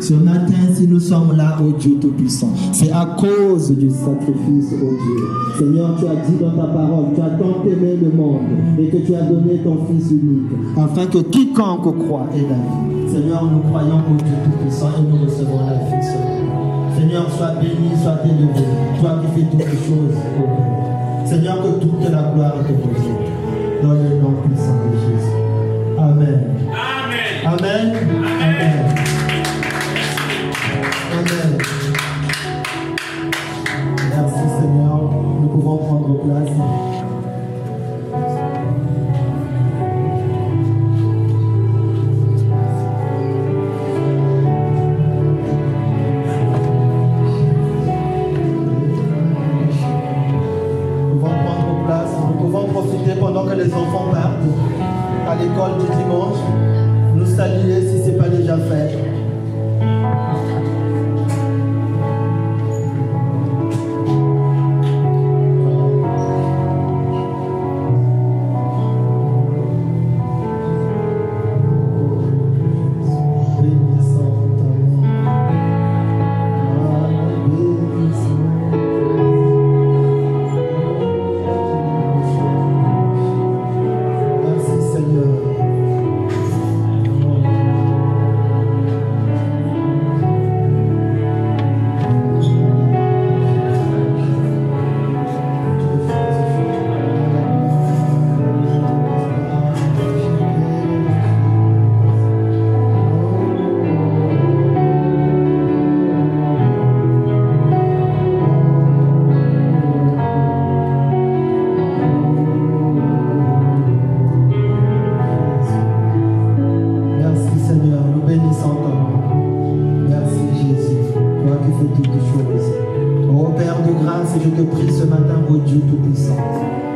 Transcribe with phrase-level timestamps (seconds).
[0.00, 4.96] Ce matin, si nous sommes là, ô Dieu Tout-Puissant, c'est à cause du sacrifice, ô
[4.96, 5.24] Dieu.
[5.58, 8.40] Seigneur, tu as dit dans ta parole, tu as tant aimé le monde
[8.78, 13.12] et que tu as donné ton Fils unique, afin que quiconque croit ait la vie.
[13.12, 16.06] Seigneur, nous croyons au Dieu Tout-Puissant et nous recevons la vie.
[16.98, 18.66] Seigneur, sois béni, sois élevé,
[19.00, 21.26] toi qui fais toutes choses, ô Père.
[21.26, 22.90] Seigneur, que toute la gloire est toi.
[23.82, 25.32] Dans le nom puissant de Jésus.
[25.98, 26.40] Amen.
[26.68, 27.46] Amen.
[27.46, 27.96] Amen.
[28.40, 28.40] Amen.
[28.42, 29.19] Amen.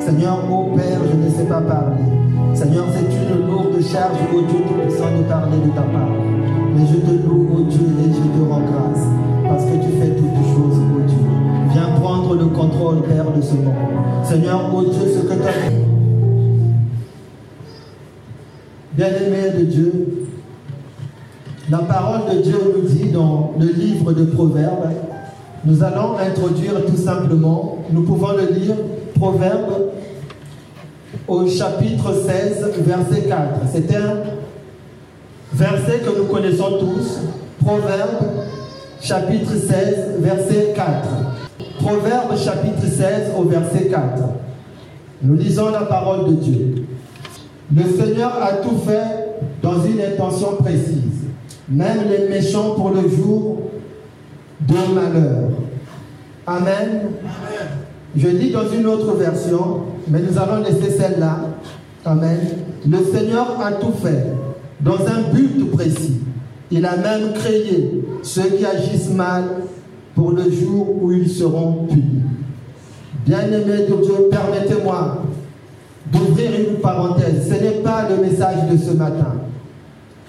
[0.05, 2.03] Seigneur, ô Père, je ne sais pas parler.
[2.53, 6.29] Seigneur, c'est une lourde charge, ô Dieu Tout-Puissant, de parler de ta parole.
[6.77, 9.07] Mais je te loue, ô Dieu, et je te rends grâce,
[9.49, 11.17] parce que tu fais toutes choses, ô Dieu.
[11.73, 13.73] Viens prendre le contrôle, Père, de ce monde.
[14.25, 15.73] Seigneur, ô Dieu, ce que tu as
[18.93, 20.29] Bien-aimé de Dieu,
[21.71, 24.93] la parole de Dieu nous dit dans le livre de Proverbes,
[25.65, 28.75] nous allons introduire tout simplement, nous pouvons le lire,
[29.15, 29.94] Proverbes
[31.27, 33.39] au chapitre 16, verset 4.
[33.73, 34.17] C'est un
[35.53, 37.21] verset que nous connaissons tous,
[37.65, 38.45] Proverbes
[39.01, 41.09] chapitre 16, verset 4.
[41.81, 44.23] Proverbes chapitre 16 au verset 4.
[45.23, 46.87] Nous lisons la parole de Dieu.
[47.75, 51.25] Le Seigneur a tout fait dans une intention précise,
[51.69, 53.71] même les méchants pour le jour
[54.61, 55.51] de malheur.
[56.47, 57.11] Amen.
[58.17, 61.39] Je lis dans une autre version, mais nous allons laisser celle-là.
[62.05, 62.39] Amen.
[62.87, 64.27] Le Seigneur a tout fait
[64.81, 66.21] dans un but précis.
[66.71, 69.45] Il a même créé ceux qui agissent mal
[70.15, 72.23] pour le jour où ils seront punis.
[73.27, 75.23] Bien-aimés de Dieu, permettez-moi
[76.13, 77.49] d'ouvrir une parenthèse.
[77.49, 79.35] Ce n'est pas le message de ce matin,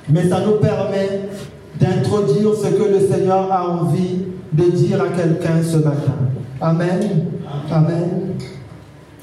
[0.09, 1.29] mais ça nous permet
[1.79, 4.19] d'introduire ce que le Seigneur a envie
[4.53, 6.15] de dire à quelqu'un ce matin.
[6.61, 7.25] Amen.
[7.69, 8.35] Amen.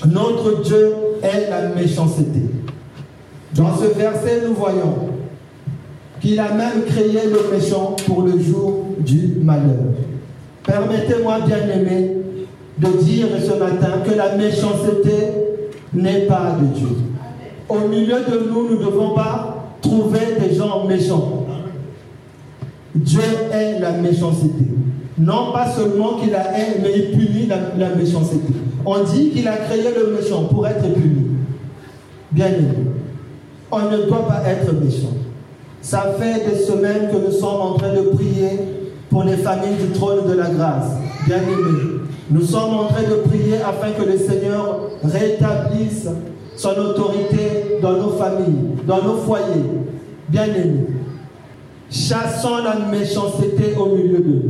[0.07, 2.41] Notre Dieu est la méchanceté.
[3.55, 4.95] Dans ce verset, nous voyons
[6.21, 9.93] qu'il a même créé le méchant pour le jour du malheur.
[10.65, 12.17] Permettez-moi, bien-aimé,
[12.79, 15.13] de dire ce matin que la méchanceté
[15.93, 16.89] n'est pas de Dieu.
[17.69, 21.47] Au milieu de nous, nous ne devons pas trouver des gens méchants.
[22.95, 23.21] Dieu
[23.53, 24.67] est la méchanceté.
[25.19, 28.39] Non pas seulement qu'il a haine, mais il punit la, la méchanceté.
[28.85, 31.27] On dit qu'il a créé le méchant pour être puni.
[32.33, 32.87] Bien aimé,
[33.71, 35.15] on ne doit pas être méchant.
[35.81, 38.51] Ça fait des semaines que nous sommes en train de prier
[39.11, 40.93] pour les familles du trône de la grâce.
[41.27, 42.01] Bien aimé,
[42.31, 46.09] nous sommes en train de prier afin que le Seigneur rétablisse
[46.57, 49.45] son autorité dans nos familles, dans nos foyers.
[50.29, 50.87] Bien aimés,
[51.91, 54.43] chassons la méchanceté au milieu de.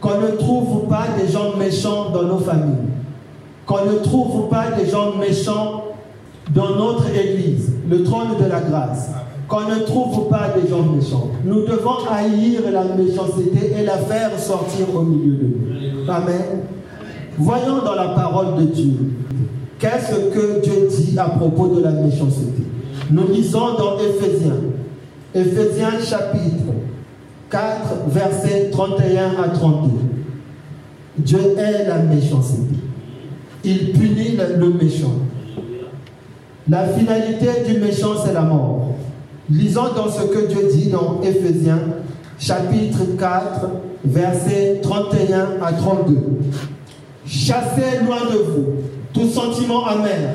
[0.00, 2.86] Qu'on ne trouve pas des gens méchants dans nos familles.
[3.68, 5.84] Qu'on ne trouve pas des gens méchants
[6.54, 9.10] dans notre église, le trône de la grâce.
[9.46, 11.28] Qu'on ne trouve pas des gens méchants.
[11.44, 16.10] Nous devons haïr la méchanceté et la faire sortir au milieu de nous.
[16.10, 16.62] Amen.
[17.36, 18.94] Voyons dans la parole de Dieu.
[19.78, 22.62] Qu'est-ce que Dieu dit à propos de la méchanceté?
[23.10, 24.60] Nous lisons dans Éphésiens.
[25.34, 26.72] Éphésiens chapitre
[27.50, 27.60] 4,
[28.08, 29.90] versets 31 à 32.
[31.18, 32.87] Dieu est la méchanceté.
[33.70, 35.12] Il punit le méchant.
[36.70, 38.94] La finalité du méchant, c'est la mort.
[39.50, 41.80] Lisons dans ce que Dieu dit dans Éphésiens,
[42.38, 43.68] chapitre 4,
[44.06, 46.16] versets 31 à 32.
[47.26, 48.64] Chassez loin de vous
[49.12, 50.30] tout sentiment amer,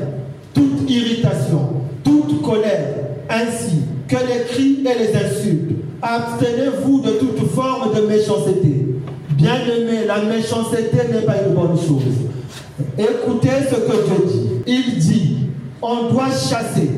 [0.53, 1.69] toute irritation,
[2.03, 2.93] toute colère,
[3.31, 3.77] ainsi
[4.07, 5.71] que les cris et les insultes.
[6.03, 8.85] Abstenez-vous de toute forme de méchanceté.
[9.31, 12.29] Bien-aimé, la méchanceté n'est pas une bonne chose.
[12.97, 14.49] Écoutez ce que Dieu dit.
[14.67, 15.37] Il dit,
[15.81, 16.89] on doit chasser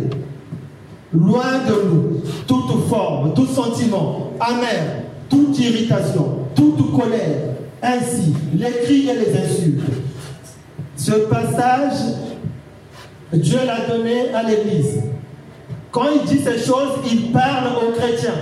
[1.13, 9.09] loin de nous toute forme, tout sentiment amer, toute irritation, toute colère, ainsi les cris
[9.09, 9.81] et les insultes.
[10.97, 12.15] Ce passage,
[13.33, 15.03] Dieu l'a donné à l'Église.
[15.91, 18.33] Quand il dit ces choses, il parle aux chrétiens,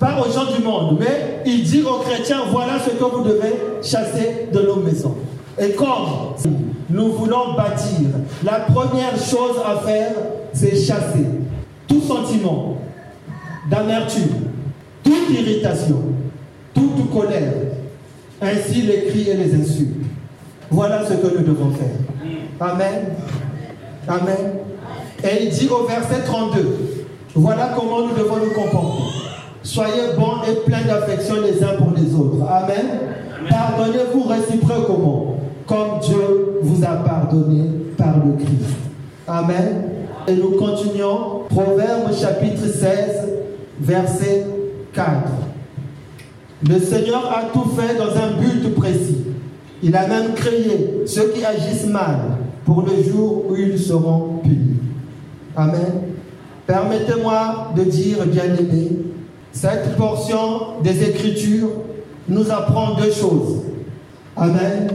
[0.00, 3.54] pas aux gens du monde, mais il dit aux chrétiens, voilà ce que vous devez
[3.82, 5.14] chasser de nos maisons.
[5.58, 6.34] Et comme
[6.90, 8.08] nous voulons bâtir,
[8.42, 10.12] la première chose à faire,
[10.52, 11.26] c'est chasser
[11.86, 12.78] tout sentiment
[13.70, 14.50] d'amertume,
[15.02, 16.00] toute irritation,
[16.72, 17.52] toute colère,
[18.40, 19.94] ainsi les cris et les insultes.
[20.70, 21.88] Voilà ce que nous devons faire.
[22.60, 23.14] Amen.
[24.08, 24.52] Amen.
[25.22, 29.02] Et il dit au verset 32, voilà comment nous devons nous comporter.
[29.62, 32.44] Soyez bons et pleins d'affection les uns pour les autres.
[32.48, 32.86] Amen.
[33.48, 35.33] Pardonnez-vous réciproquement,
[35.66, 38.76] comme Dieu vous a pardonné par le Christ.
[39.26, 39.84] Amen.
[40.28, 41.42] Et nous continuons.
[41.48, 43.28] Proverbe chapitre 16,
[43.80, 44.46] verset
[44.92, 45.06] 4.
[46.68, 49.24] Le Seigneur a tout fait dans un but précis.
[49.82, 52.16] Il a même créé ceux qui agissent mal
[52.64, 54.78] pour le jour où ils seront punis.
[55.56, 56.02] Amen.
[56.66, 58.92] Permettez-moi de dire, bien-aimé,
[59.52, 61.68] cette portion des Écritures
[62.28, 63.62] nous apprend deux choses.
[64.36, 64.88] Amen.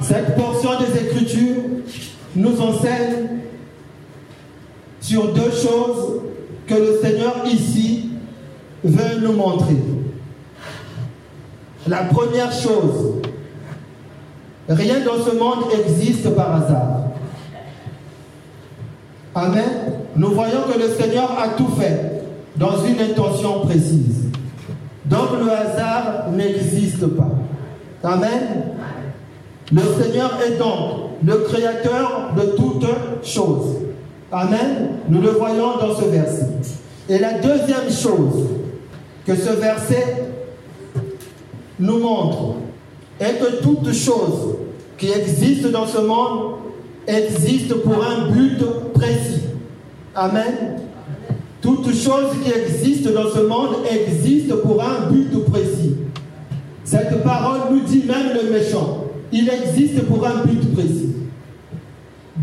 [0.00, 1.62] Cette portion des Écritures
[2.36, 3.28] nous enseigne
[5.00, 6.20] sur deux choses
[6.66, 8.10] que le Seigneur ici
[8.84, 9.76] veut nous montrer.
[11.86, 13.14] La première chose,
[14.68, 17.04] rien dans ce monde existe par hasard.
[19.34, 19.64] Amen.
[20.16, 22.22] Nous voyons que le Seigneur a tout fait
[22.56, 24.26] dans une intention précise.
[25.06, 27.30] Donc le hasard n'existe pas.
[28.02, 28.74] Amen.
[29.70, 32.86] Le Seigneur est donc le créateur de toutes
[33.22, 33.76] choses.
[34.32, 34.90] Amen.
[35.08, 36.48] Nous le voyons dans ce verset.
[37.08, 38.46] Et la deuxième chose
[39.26, 40.26] que ce verset
[41.78, 42.54] nous montre
[43.20, 44.56] est que toute chose
[44.96, 46.56] qui existe dans ce monde
[47.06, 48.58] existe pour un but
[48.94, 49.42] précis.
[50.14, 50.78] Amen.
[51.60, 55.96] Toute chose qui existe dans ce monde existe pour un but précis.
[56.84, 59.07] Cette parole nous dit même le méchant.
[59.32, 61.14] Il existe pour un but précis.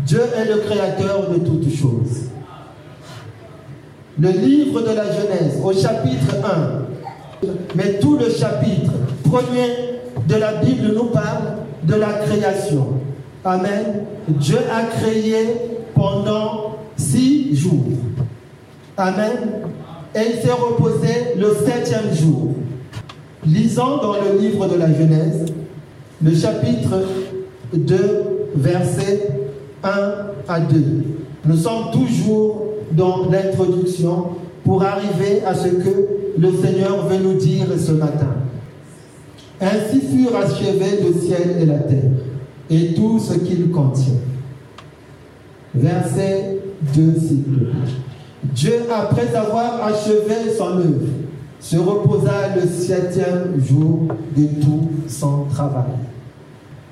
[0.06, 2.26] Dieu est le créateur de toutes choses.
[4.18, 6.36] Le livre de la Genèse, au chapitre
[7.42, 8.92] 1, mais tout le chapitre
[9.24, 9.96] premier
[10.28, 13.00] de la Bible nous parle de la création.
[13.44, 14.04] Amen.
[14.28, 15.46] Dieu a créé
[15.94, 17.84] pendant six jours.
[18.96, 19.62] Amen.
[20.14, 22.54] Et il s'est reposé le septième jour.
[23.44, 25.44] Lisons dans le livre de la Genèse,
[26.22, 27.02] le chapitre
[27.74, 27.96] 2,
[28.56, 29.28] verset
[29.82, 29.90] 1
[30.48, 30.76] à 2.
[31.44, 34.28] Nous sommes toujours dans l'introduction
[34.64, 36.08] pour arriver à ce que
[36.38, 38.34] le Seigneur veut nous dire ce matin.
[39.60, 42.10] Ainsi furent achevés le ciel et la terre,
[42.70, 44.14] et tout ce qu'il contient.
[45.74, 46.58] Verset
[46.94, 47.44] 2, s'il
[48.54, 51.06] Dieu, après avoir achevé son œuvre,
[51.60, 55.84] se reposa le septième jour de tout son travail.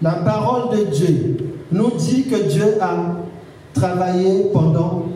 [0.02, 1.36] La parole de Dieu
[1.70, 3.16] nous dit que Dieu a
[3.72, 5.06] travaillé pendant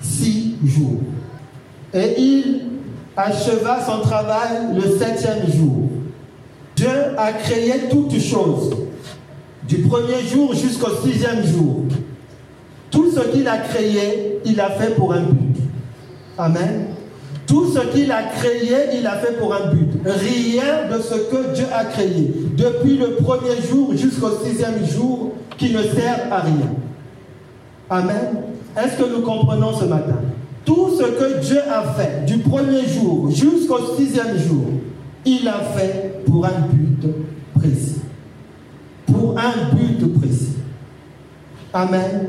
[0.00, 1.00] six jours.
[1.94, 2.60] Et il
[3.16, 5.90] acheva son travail le septième jour.
[6.76, 8.76] Dieu a créé toutes choses,
[9.66, 11.84] du premier jour jusqu'au sixième jour.
[12.90, 15.56] Tout ce qu'il a créé, il a fait pour un but.
[16.38, 16.88] Amen.
[17.46, 19.88] Tout ce qu'il a créé, il a fait pour un but.
[20.04, 25.72] Rien de ce que Dieu a créé, depuis le premier jour jusqu'au sixième jour, qui
[25.72, 26.74] ne sert à rien.
[27.88, 28.42] Amen.
[28.76, 30.16] Est-ce que nous comprenons ce matin?
[30.64, 34.64] Tout ce que Dieu a fait du premier jour jusqu'au sixième jour,
[35.24, 37.08] il a fait pour un but
[37.54, 38.00] précis.
[39.06, 40.56] Pour un but précis.
[41.72, 42.28] Amen.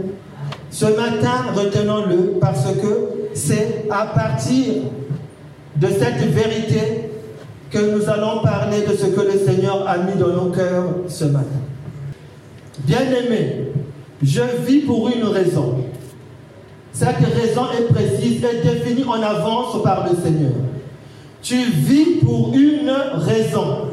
[0.70, 4.84] Ce matin, retenons-le parce que c'est à partir
[5.80, 7.12] de cette vérité
[7.70, 11.26] que nous allons parler de ce que le Seigneur a mis dans nos cœurs ce
[11.26, 11.46] matin.
[12.80, 13.72] Bien-aimé,
[14.22, 15.84] je vis pour une raison.
[16.94, 20.54] Cette raison est précise et définie en avance par le Seigneur.
[21.44, 23.90] Tu vis pour une raison.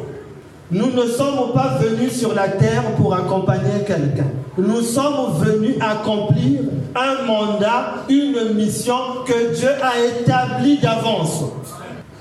[0.71, 4.27] Nous ne sommes pas venus sur la terre pour accompagner quelqu'un.
[4.57, 6.61] Nous sommes venus accomplir
[6.95, 8.95] un mandat, une mission
[9.27, 11.45] que Dieu a établie d'avance.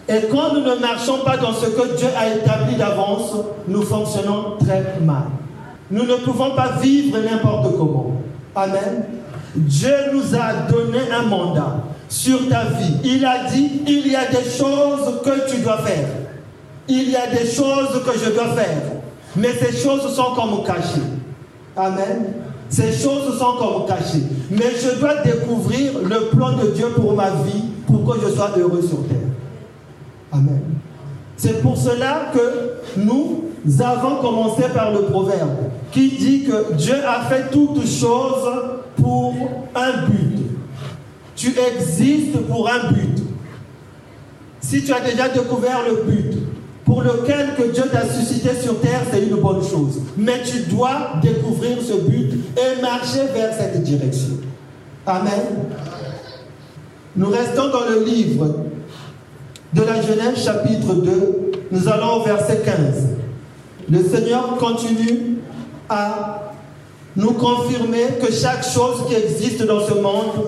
[0.09, 3.35] Et quand nous ne marchons pas dans ce que Dieu a établi d'avance,
[3.67, 5.23] nous fonctionnons très mal.
[5.89, 8.21] Nous ne pouvons pas vivre n'importe comment.
[8.55, 9.05] Amen.
[9.55, 11.77] Dieu nous a donné un mandat
[12.09, 12.97] sur ta vie.
[13.03, 16.07] Il a dit, il y a des choses que tu dois faire.
[16.87, 18.81] Il y a des choses que je dois faire.
[19.35, 21.01] Mais ces choses sont comme cachées.
[21.77, 22.33] Amen.
[22.69, 24.23] Ces choses sont comme cachées.
[24.51, 28.51] Mais je dois découvrir le plan de Dieu pour ma vie, pour que je sois
[28.57, 29.22] heureux sur terre.
[30.33, 30.61] Amen.
[31.37, 33.43] C'est pour cela que nous
[33.79, 38.49] avons commencé par le proverbe qui dit que Dieu a fait toutes choses
[38.95, 39.35] pour
[39.75, 40.39] un but.
[41.35, 43.19] Tu existes pour un but.
[44.61, 46.37] Si tu as déjà découvert le but
[46.85, 50.01] pour lequel que Dieu t'a suscité sur terre, c'est une bonne chose.
[50.17, 54.37] Mais tu dois découvrir ce but et marcher vers cette direction.
[55.05, 55.67] Amen.
[57.15, 58.47] Nous restons dans le livre
[59.73, 61.51] de la Genèse chapitre 2.
[61.71, 62.75] Nous allons au verset 15.
[63.89, 65.37] Le Seigneur continue
[65.89, 66.53] à
[67.15, 70.47] nous confirmer que chaque chose qui existe dans ce monde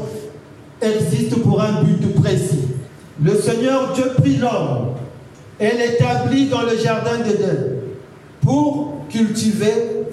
[0.82, 2.68] existe pour un but précis.
[3.24, 4.94] Le Seigneur Dieu prit l'homme
[5.60, 7.78] et l'établit dans le jardin d'Éden
[8.42, 10.04] pour cultiver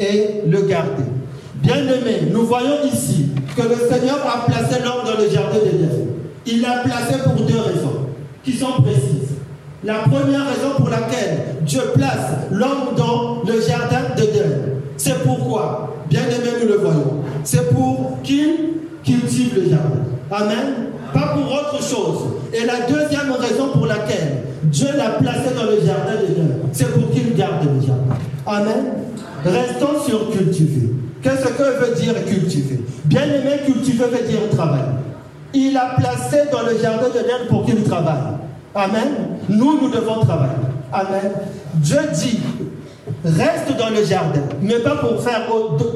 [0.00, 1.04] et le garder.
[1.56, 6.06] Bien-aimé, nous voyons ici que le Seigneur a placé l'homme dans le jardin d'Éden.
[6.46, 8.07] Il l'a placé pour deux raisons
[8.56, 9.36] sont précises.
[9.84, 16.22] La première raison pour laquelle Dieu place l'homme dans le jardin d'Éden, c'est pourquoi, bien
[16.22, 18.56] aimé, nous le voyons, c'est pour qu'il
[19.04, 20.02] cultive le jardin.
[20.30, 20.74] Amen.
[21.12, 22.18] Pas pour autre chose.
[22.52, 27.10] Et la deuxième raison pour laquelle Dieu l'a placé dans le jardin d'Éden, c'est pour
[27.10, 28.16] qu'il garde le jardin.
[28.46, 28.84] Amen.
[29.44, 30.92] Restons sur cultiver.
[31.22, 32.80] Qu'est-ce que veut dire cultiver?
[33.04, 34.84] Bien aimé, cultiver veut dire travailler.
[35.54, 38.34] Il a placé dans le jardin d'Éden pour qu'il travaille.
[38.74, 39.38] Amen.
[39.48, 40.52] Nous, nous devons travailler.
[40.92, 41.32] Amen.
[41.74, 42.40] Dieu dit,
[43.24, 45.46] reste dans le jardin, mais pas pour faire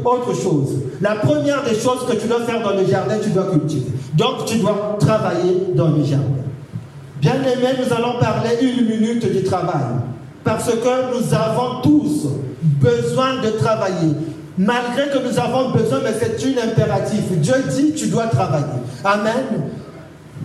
[0.04, 0.80] autre chose.
[1.00, 3.90] La première des choses que tu dois faire dans le jardin, tu dois cultiver.
[4.14, 6.24] Donc, tu dois travailler dans le jardin.
[7.20, 9.82] Bien aimé, nous allons parler une minute du travail.
[10.42, 12.26] Parce que nous avons tous
[12.62, 14.12] besoin de travailler.
[14.58, 17.22] Malgré que nous avons besoin, mais c'est une impératif.
[17.38, 18.66] Dieu dit, tu dois travailler.
[19.04, 19.70] Amen.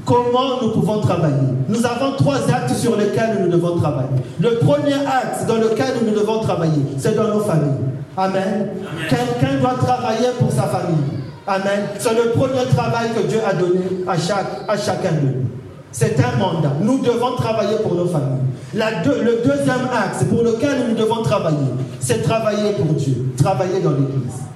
[0.06, 1.36] Comment nous pouvons travailler?
[1.68, 4.08] Nous avons trois axes sur lesquels nous devons travailler.
[4.40, 7.76] Le premier axe dans lequel nous devons travailler, c'est dans nos familles.
[8.16, 8.70] Amen.
[9.10, 11.04] Quelqu'un doit travailler pour sa famille.
[11.46, 11.88] Amen.
[12.00, 15.46] C'est le premier travail que Dieu a donné à, chaque, à chacun de nous.
[15.92, 16.72] C'est un mandat.
[16.82, 18.47] Nous devons travailler pour nos familles.
[18.74, 21.58] Le deuxième axe pour lequel nous devons travailler,
[22.00, 24.48] c'est travailler pour Dieu, travailler dans l'Église.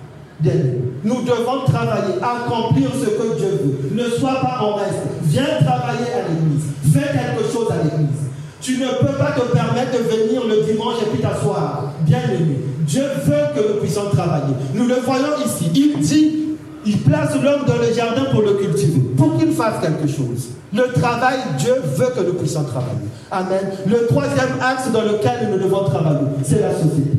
[1.04, 3.96] Nous devons travailler, accomplir ce que Dieu veut.
[3.96, 4.98] Ne sois pas en reste.
[5.24, 6.64] Viens travailler à l'église.
[6.94, 8.18] Fais quelque chose à l'église.
[8.60, 11.94] Tu ne peux pas te permettre de venir le dimanche et puis t'asseoir.
[12.02, 12.60] Bien aimé.
[12.82, 14.54] Dieu veut que nous puissions travailler.
[14.74, 15.72] Nous le voyons ici.
[15.74, 16.51] Il dit,
[16.86, 20.50] il place l'homme dans le jardin pour le cultiver, pour qu'il fasse quelque chose.
[20.74, 23.08] Le travail, Dieu veut que nous puissions travailler.
[23.30, 23.72] Amen.
[23.86, 27.12] Le troisième axe dans lequel nous devons travailler, c'est la société.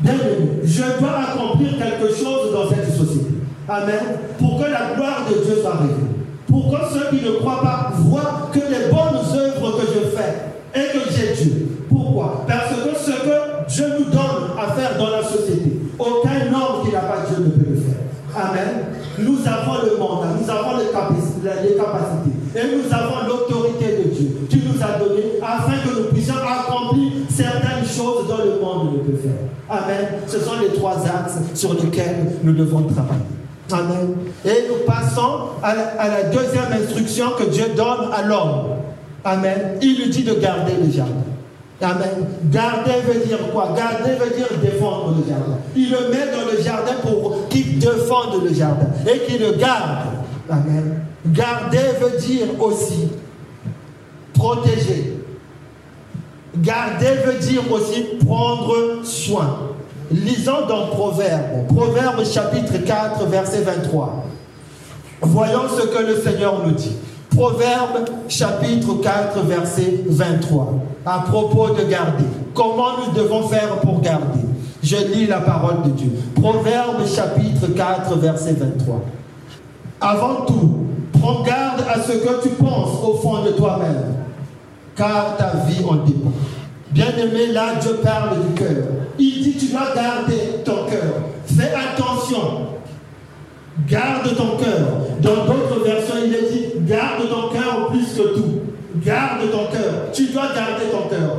[0.00, 0.14] Bien
[0.64, 3.34] je dois accomplir quelque chose dans cette société.
[3.68, 4.00] Amen.
[4.38, 6.16] Pour que la gloire de Dieu soit révélée.
[6.46, 10.46] Pour que ceux qui ne croient pas voient que les bonnes œuvres que je fais
[10.74, 11.68] et que j'ai Dieu.
[11.88, 12.44] Pourquoi?
[12.46, 16.92] Parce que ce que Dieu nous donne à faire dans la société, aucun homme qui
[16.92, 17.96] n'a pas Dieu ne peut le faire.
[18.36, 18.86] Amen.
[19.46, 24.48] Nous avons le mandat, nous avons les capacités et nous avons l'autorité de Dieu.
[24.50, 28.98] Tu nous as donné afin que nous puissions accomplir certaines choses dans le monde ne
[28.98, 29.46] peut faire.
[29.70, 30.06] Amen.
[30.26, 33.22] Ce sont les trois axes sur lesquels nous devons travailler.
[33.70, 34.16] Amen.
[34.44, 38.78] Et nous passons à la, deuxième instruction que Dieu donne à l'homme.
[39.24, 39.78] Amen.
[39.80, 41.12] Il lui dit de garder le jardin.
[41.80, 42.26] Amen.
[42.50, 43.74] Garder veut dire quoi?
[43.76, 45.58] Garder veut dire défendre le jardin.
[45.74, 50.08] Il le met dans le jardin pour qu'il défende le jardin et qu'il le garde.
[50.48, 51.04] Amen.
[51.26, 53.10] Garder veut dire aussi
[54.32, 55.18] protéger.
[56.56, 59.58] Garder veut dire aussi prendre soin.
[60.10, 64.24] Lisons dans Proverbe, Proverbe chapitre 4, verset 23.
[65.20, 66.96] Voyons ce que le Seigneur nous dit.
[67.36, 70.72] Proverbe chapitre 4 verset 23.
[71.04, 72.24] À propos de garder.
[72.54, 74.40] Comment nous devons faire pour garder?
[74.82, 76.12] Je lis la parole de Dieu.
[76.34, 79.02] Proverbe chapitre 4 verset 23.
[80.00, 80.86] Avant tout,
[81.20, 84.14] prends garde à ce que tu penses au fond de toi-même,
[84.96, 86.32] car ta vie en dépend.
[86.90, 88.86] Bien-aimé, là, Dieu parle du cœur.
[89.18, 91.20] Il dit, tu dois garder ton cœur.
[91.44, 92.68] Fais attention.
[93.88, 94.86] Garde ton cœur.
[95.20, 98.60] Dans d'autres versions, il est dit, garde ton cœur plus que tout.
[99.04, 100.10] Garde ton cœur.
[100.12, 101.36] Tu dois garder ton cœur.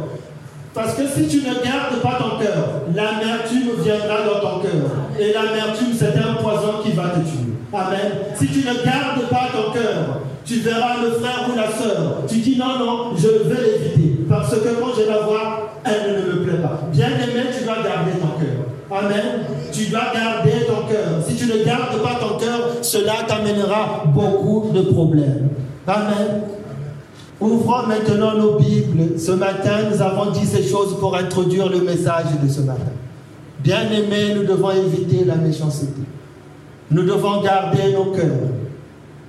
[0.73, 4.91] Parce que si tu ne gardes pas ton cœur, l'amertume viendra dans ton cœur.
[5.19, 7.57] Et l'amertume, c'est un poison qui va te tuer.
[7.73, 8.11] Amen.
[8.35, 12.23] Si tu ne gardes pas ton cœur, tu verras le frère ou la sœur.
[12.27, 14.23] Tu dis non, non, je vais l'éviter.
[14.29, 16.81] Parce que quand je la vois, elle ne me plaît pas.
[16.91, 18.99] Bien aimé, tu dois garder ton cœur.
[18.99, 19.45] Amen.
[19.87, 21.23] Tu dois garder ton cœur.
[21.25, 25.47] Si tu ne gardes pas ton cœur, cela t'amènera beaucoup de problèmes.
[25.87, 26.41] Amen.
[27.39, 29.17] Ouvrons maintenant nos Bibles.
[29.17, 32.91] Ce matin, nous avons dit ces choses pour introduire le message de ce matin.
[33.63, 36.01] Bien aimé, nous devons éviter la méchanceté.
[36.91, 38.49] Nous devons garder nos cœurs.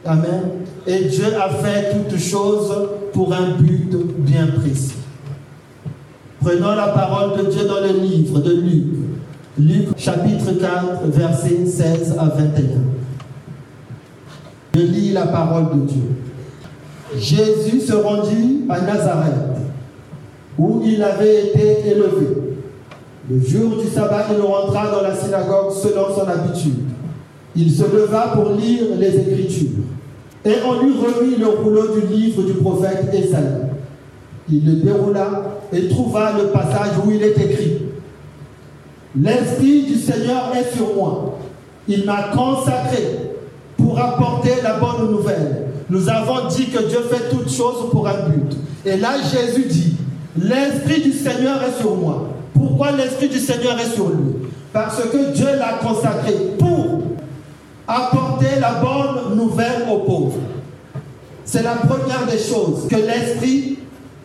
[0.04, 0.42] Amen.
[0.88, 2.74] Et Dieu a fait toutes choses
[3.12, 4.94] pour un but bien précis.
[6.40, 9.17] Prenons la parole de Dieu dans le livre de Luc.
[9.58, 12.62] Luc chapitre 4, versets 16 à 21.
[14.72, 16.02] Je lis la parole de Dieu.
[17.16, 19.56] Jésus se rendit à Nazareth,
[20.56, 22.28] où il avait été élevé.
[23.28, 26.84] Le jour du sabbat, il rentra dans la synagogue selon son habitude.
[27.56, 29.82] Il se leva pour lire les Écritures.
[30.44, 33.66] Et on lui remit le rouleau du livre du prophète Esaïe.
[34.48, 37.87] Il le déroula et trouva le passage où il est écrit
[39.16, 41.38] L'Esprit du Seigneur est sur moi.
[41.86, 43.32] Il m'a consacré
[43.76, 45.66] pour apporter la bonne nouvelle.
[45.88, 48.56] Nous avons dit que Dieu fait toutes choses pour un but.
[48.84, 49.94] Et là, Jésus dit
[50.36, 52.28] L'Esprit du Seigneur est sur moi.
[52.52, 54.34] Pourquoi l'Esprit du Seigneur est sur lui?
[54.72, 57.00] Parce que Dieu l'a consacré pour
[57.86, 60.38] apporter la bonne nouvelle aux pauvres.
[61.44, 63.78] C'est la première des choses que l'Esprit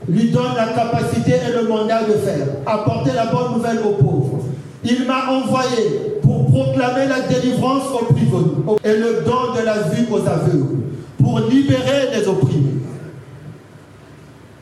[0.10, 4.42] lui donne la capacité et le mandat de faire, apporter la bonne nouvelle aux pauvres.
[4.86, 10.06] Il m'a envoyé pour proclamer la délivrance aux prisonniers et le don de la vue
[10.12, 10.84] aux aveugles,
[11.17, 12.82] pour libérer les opprimés,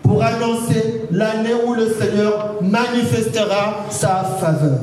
[0.03, 4.79] pour annoncer l'année où le Seigneur manifestera sa faveur.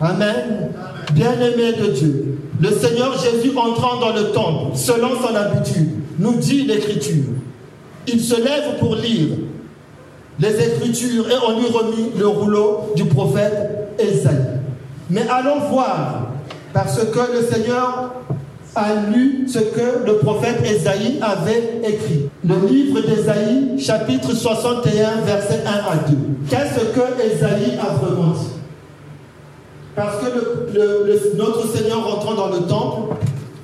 [0.00, 0.70] Amen.
[1.12, 6.64] Bien-aimé de Dieu, le Seigneur Jésus entrant dans le temple, selon son habitude, nous dit
[6.64, 7.24] l'Écriture.
[8.06, 9.28] Il se lève pour lire
[10.40, 14.60] les Écritures et on lui remit le rouleau du prophète Esaïe.
[15.10, 16.28] Mais allons voir,
[16.72, 18.14] parce que le Seigneur
[18.74, 22.28] a lu ce que le prophète Esaïe avait écrit.
[22.44, 26.16] Le livre d'Esaïe, chapitre 61, versets 1 à 2.
[26.48, 28.50] Qu'est-ce que Esaïe a vraiment dit?
[29.96, 33.14] Parce que notre Seigneur rentrant dans le temple,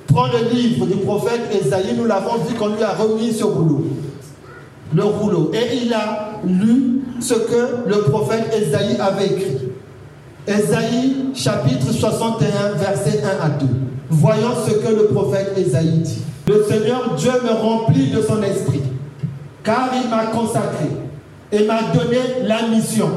[0.07, 3.85] prend le livre du prophète Esaïe, nous l'avons vu qu'on lui a remis ce rouleau.
[4.93, 5.51] Le rouleau.
[5.53, 9.64] Et il a lu ce que le prophète Esaïe avait écrit.
[10.47, 13.65] Esaïe chapitre 61 verset 1 à 2.
[14.09, 16.21] Voyons ce que le prophète Esaïe dit.
[16.47, 18.83] Le Seigneur Dieu me remplit de son esprit,
[19.63, 20.85] car il m'a consacré
[21.51, 23.09] et m'a donné la mission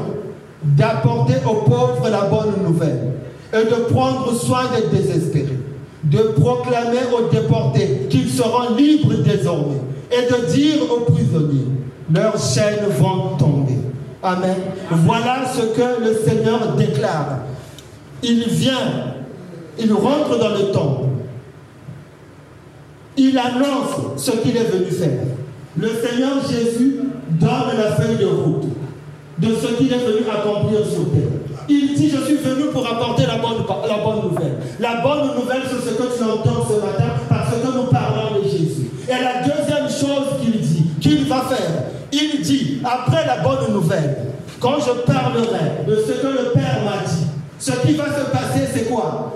[0.63, 3.13] d'apporter aux pauvres la bonne nouvelle
[3.53, 5.59] et de prendre soin des désespérés,
[6.03, 11.67] de proclamer aux déportés qu'ils seront libres désormais et de dire aux prisonniers,
[12.11, 13.75] leurs chaînes vont tomber.
[14.21, 14.55] Amen.
[14.91, 17.39] Voilà ce que le Seigneur déclare.
[18.21, 19.13] Il vient,
[19.77, 21.05] il rentre dans le temple.
[23.15, 25.19] Il annonce ce qu'il est venu faire.
[25.77, 28.65] Le Seigneur Jésus donne la feuille de route
[29.37, 31.39] de ce qu'il est venu accomplir sur terre.
[31.69, 34.57] Il dit, je suis venu pour apporter la bonne, la bonne nouvelle.
[34.79, 36.88] La bonne nouvelle, c'est ce que tu entends ce matin
[42.89, 44.17] après la bonne nouvelle,
[44.59, 47.27] quand je parlerai de ce que le Père m'a dit,
[47.59, 49.33] ce qui va se passer, c'est quoi?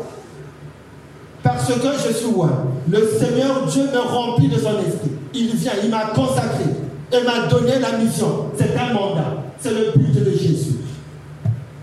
[1.44, 2.50] Parce que je suis roi.
[2.90, 5.12] Le Seigneur Dieu me remplit de son esprit.
[5.34, 6.64] Il vient, il m'a consacré
[7.12, 8.50] et m'a donné la mission.
[8.58, 9.36] C'est un mandat.
[9.60, 10.78] C'est le but de Jésus.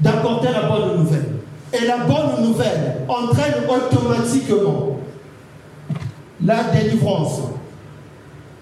[0.01, 1.27] D'apporter la bonne nouvelle.
[1.73, 4.99] Et la bonne nouvelle entraîne automatiquement
[6.45, 7.41] la délivrance.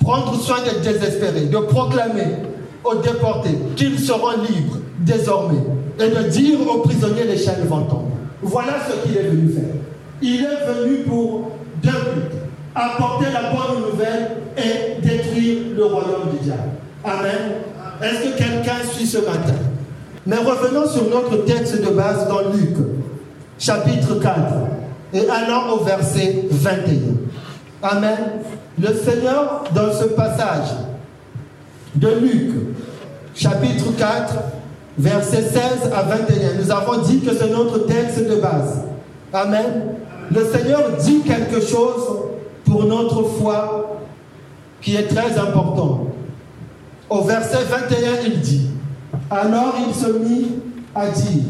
[0.00, 2.47] Prendre soin des désespérés, de proclamer
[2.84, 5.62] aux déportés qu'ils seront libres désormais
[5.98, 8.12] et de dire aux prisonniers chaînes vont tomber.
[8.42, 9.74] Voilà ce qu'il est venu faire.
[10.22, 11.50] Il est venu pour
[11.82, 12.36] deux buts.
[12.74, 16.70] apporter la bonne nouvelle et détruire le royaume du diable.
[17.04, 17.62] Amen.
[18.02, 19.54] Est-ce que quelqu'un suit ce matin?
[20.26, 22.76] Mais revenons sur notre texte de base dans Luc,
[23.58, 24.34] chapitre 4,
[25.14, 26.76] et allons au verset 21.
[27.82, 28.18] Amen.
[28.80, 30.68] Le Seigneur, dans ce passage
[31.94, 32.50] de Luc,
[33.34, 34.34] chapitre 4,
[34.98, 38.82] verset 16 à 21, nous avons dit que c'est notre texte de base.
[39.32, 39.94] Amen.
[40.30, 42.02] Le Seigneur dit quelque chose
[42.64, 44.00] pour notre foi
[44.80, 46.06] qui est très important.
[47.08, 47.96] Au verset 21,
[48.26, 48.70] il dit,
[49.30, 50.48] alors il se mit
[50.94, 51.44] à dire,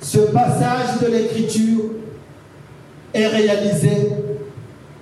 [0.00, 1.84] ce passage de l'Écriture
[3.12, 4.12] est réalisé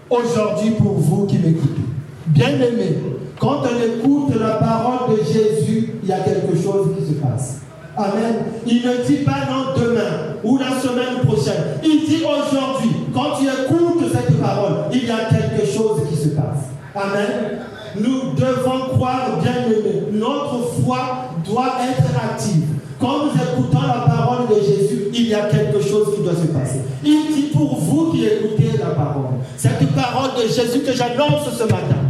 [0.08, 1.82] aujourd'hui pour vous qui m'écoutez.
[2.26, 2.96] Bien-aimés,
[3.44, 7.60] quand on écoute la parole de Jésus, il y a quelque chose qui se passe.
[7.94, 8.36] Amen.
[8.66, 11.78] Il ne dit pas non demain ou la semaine prochaine.
[11.84, 16.28] Il dit aujourd'hui, quand tu écoutes cette parole, il y a quelque chose qui se
[16.28, 16.70] passe.
[16.94, 17.58] Amen.
[17.96, 20.06] Nous devons croire, bien aimé.
[20.12, 22.64] Notre foi doit être active.
[22.98, 26.46] Quand nous écoutons la parole de Jésus, il y a quelque chose qui doit se
[26.46, 26.80] passer.
[27.04, 31.64] Il dit pour vous qui écoutez la parole, cette parole de Jésus que j'annonce ce
[31.64, 32.04] matin,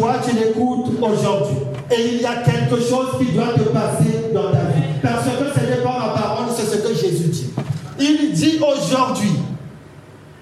[0.00, 1.56] toi tu l'écoutes aujourd'hui.
[1.90, 4.82] Et il y a quelque chose qui doit te passer dans ta vie.
[5.02, 7.50] Parce que ce n'est pas ma parole, c'est ce que Jésus dit.
[7.98, 9.32] Il dit aujourd'hui,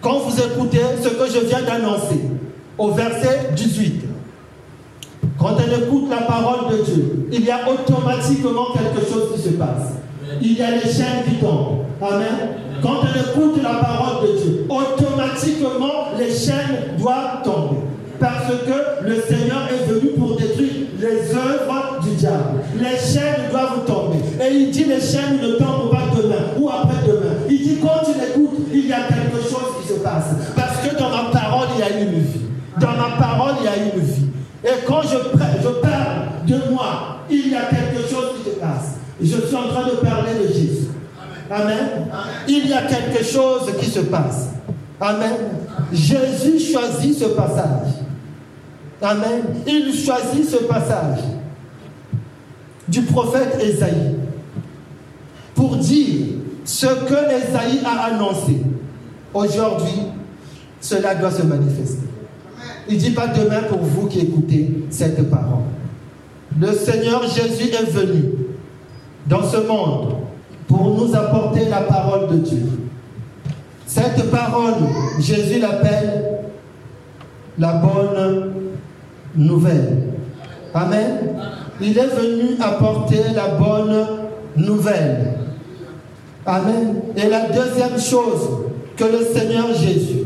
[0.00, 2.20] quand vous écoutez ce que je viens d'annoncer,
[2.76, 4.04] au verset 18,
[5.38, 9.54] quand on écoute la parole de Dieu, il y a automatiquement quelque chose qui se
[9.54, 9.94] passe.
[10.40, 11.84] Il y a les chaînes qui tombent.
[12.00, 12.58] Amen.
[12.82, 17.78] Quand on écoute la parole de Dieu, automatiquement les chaînes doivent tomber.
[18.20, 22.60] Parce que le Seigneur est venu pour détruire les œuvres du diable.
[22.76, 24.18] Les chaînes doivent tomber.
[24.40, 27.34] Et il dit les chaînes ne tombent pas demain ou après-demain.
[27.48, 30.34] Il dit quand tu l'écoutes, il y a quelque chose qui se passe.
[30.56, 32.40] Parce que dans ma parole, il y a une vie.
[32.80, 34.26] Dans ma parole, il y a une vie.
[34.64, 38.96] Et quand je, je parle de moi, il y a quelque chose qui se passe.
[39.20, 40.88] Je suis en train de parler de Jésus.
[41.50, 42.08] Amen.
[42.48, 44.48] Il y a quelque chose qui se passe.
[45.00, 45.34] Amen.
[45.92, 48.07] Jésus choisit ce passage.
[49.00, 49.42] Amen.
[49.66, 51.20] Il choisit ce passage
[52.88, 54.16] du prophète Esaïe
[55.54, 56.26] pour dire
[56.64, 58.60] ce que Esaïe a annoncé.
[59.32, 60.02] Aujourd'hui,
[60.80, 62.08] cela doit se manifester.
[62.88, 65.64] Il ne dit pas demain pour vous qui écoutez cette parole.
[66.58, 68.22] Le Seigneur Jésus est venu
[69.26, 70.14] dans ce monde
[70.66, 72.62] pour nous apporter la parole de Dieu.
[73.86, 74.74] Cette parole,
[75.18, 76.24] Jésus l'appelle
[77.58, 78.52] la bonne
[79.38, 80.02] nouvelle.
[80.74, 81.36] Amen.
[81.80, 84.06] Il est venu apporter la bonne
[84.56, 85.38] nouvelle.
[86.44, 86.96] Amen.
[87.16, 88.48] Et la deuxième chose
[88.96, 90.24] que le Seigneur Jésus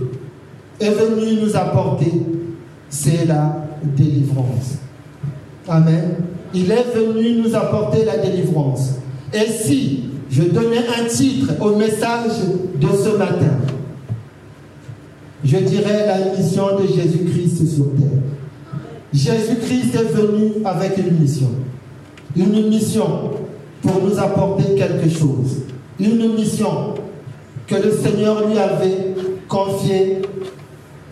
[0.80, 2.12] est venu nous apporter,
[2.88, 4.78] c'est la délivrance.
[5.68, 6.16] Amen.
[6.54, 8.94] Il est venu nous apporter la délivrance.
[9.32, 12.32] Et si je donnais un titre au message
[12.80, 13.58] de ce matin,
[15.44, 18.22] je dirais la mission de Jésus-Christ sur terre.
[19.12, 21.50] Jésus-Christ est venu avec une mission.
[22.34, 23.30] Une mission
[23.82, 25.62] pour nous apporter quelque chose.
[26.00, 26.94] Une mission
[27.66, 29.14] que le Seigneur lui avait
[29.48, 30.22] confiée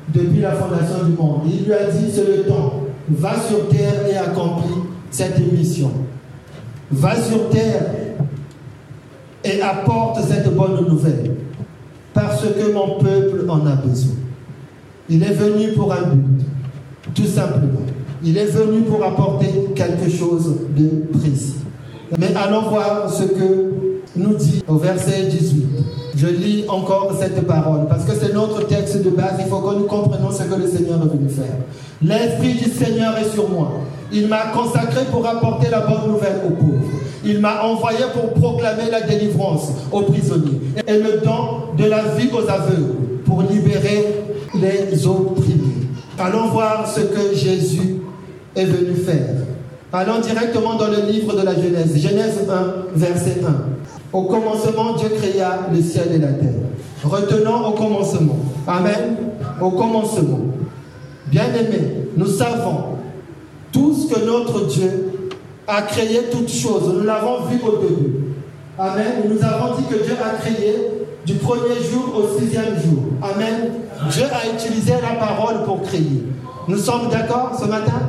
[0.08, 1.42] depuis la fondation du monde.
[1.46, 2.74] Il lui a dit, c'est le temps.
[3.10, 5.90] Va sur terre et accomplis cette mission.
[6.90, 7.86] Va sur terre
[9.44, 11.36] et apporte cette bonne nouvelle.
[12.14, 14.14] Parce que mon peuple en a besoin.
[15.08, 16.46] Il est venu pour un but.
[17.14, 17.80] Tout simplement.
[18.22, 21.54] Il est venu pour apporter quelque chose de précis.
[22.18, 23.72] Mais allons voir ce que
[24.16, 25.64] nous dit au verset 18.
[26.16, 29.34] Je lis encore cette parole parce que c'est notre texte de base.
[29.38, 31.56] Il faut que nous comprenions ce que le Seigneur est venu faire.
[32.02, 33.72] L'Esprit du Seigneur est sur moi.
[34.12, 36.90] Il m'a consacré pour apporter la bonne nouvelle aux pauvres.
[37.24, 42.28] Il m'a envoyé pour proclamer la délivrance aux prisonniers et le don de la vie
[42.32, 42.94] aux aveugles
[43.24, 44.06] pour libérer
[44.54, 45.79] les opprimés.
[46.20, 47.96] Allons voir ce que Jésus
[48.54, 49.36] est venu faire.
[49.92, 51.96] Allons directement dans le livre de la Genèse.
[51.96, 53.54] Genèse 1, verset 1.
[54.12, 56.60] Au commencement, Dieu créa le ciel et la terre.
[57.02, 58.36] Retenons au commencement.
[58.66, 59.16] Amen.
[59.60, 60.40] Au commencement.
[61.28, 62.98] Bien-aimés, nous savons
[63.72, 65.30] tous que notre Dieu
[65.66, 66.92] a créé toutes choses.
[66.94, 68.12] Nous l'avons vu au début.
[68.78, 69.24] Amen.
[69.28, 70.76] Nous avons dit que Dieu a créé
[71.26, 73.04] du premier jour au sixième jour.
[73.22, 73.72] Amen.
[74.10, 76.24] Dieu a utilisé la parole pour créer.
[76.68, 78.00] Nous sommes d'accord ce matin?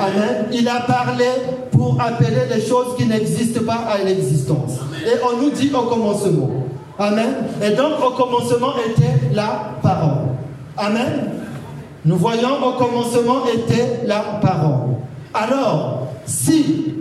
[0.00, 0.46] Amen.
[0.52, 1.26] Il a parlé
[1.70, 4.72] pour appeler les choses qui n'existent pas à l'existence.
[5.06, 6.50] Et on nous dit au commencement.
[6.98, 7.34] Amen.
[7.62, 10.28] Et donc au commencement était la parole.
[10.76, 11.30] Amen.
[12.04, 14.96] Nous voyons au commencement était la parole.
[15.34, 16.94] Alors, si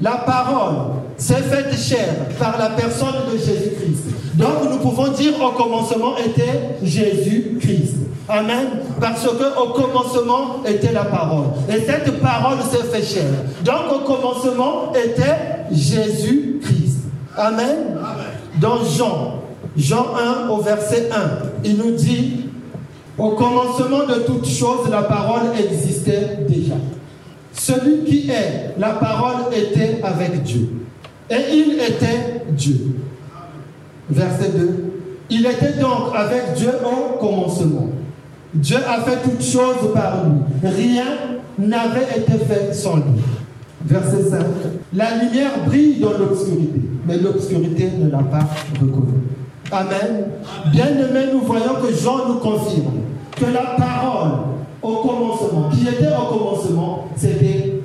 [0.00, 4.04] la parole s'est faite chair par la personne de Jésus-Christ,
[4.38, 7.96] donc nous pouvons dire au commencement était Jésus-Christ.
[8.28, 8.66] Amen.
[9.00, 11.46] Parce que au commencement était la parole.
[11.68, 13.24] Et cette parole s'est fait chair.
[13.64, 16.98] Donc au commencement était Jésus-Christ.
[17.36, 17.98] Amen.
[18.60, 19.42] Dans Jean,
[19.76, 20.06] Jean
[20.46, 22.44] 1 au verset 1, il nous dit,
[23.16, 26.74] au commencement de toutes choses, la parole existait déjà.
[27.52, 30.87] Celui qui est, la parole était avec Dieu.
[31.30, 32.96] Et il était Dieu.
[34.10, 34.84] Verset 2.
[35.30, 37.90] Il était donc avec Dieu au commencement.
[38.54, 40.40] Dieu a fait toutes choses par lui.
[40.62, 41.04] Rien
[41.58, 43.22] n'avait été fait sans lui.
[43.84, 44.40] Verset 5.
[44.94, 48.48] La lumière brille dans l'obscurité, mais l'obscurité ne l'a pas
[48.80, 49.18] reconnue.
[49.70, 50.28] Amen.
[50.72, 53.02] Bien-aimés, nous voyons que Jean nous confirme
[53.36, 54.30] que la parole
[54.82, 57.77] au commencement, qui était au commencement, c'était.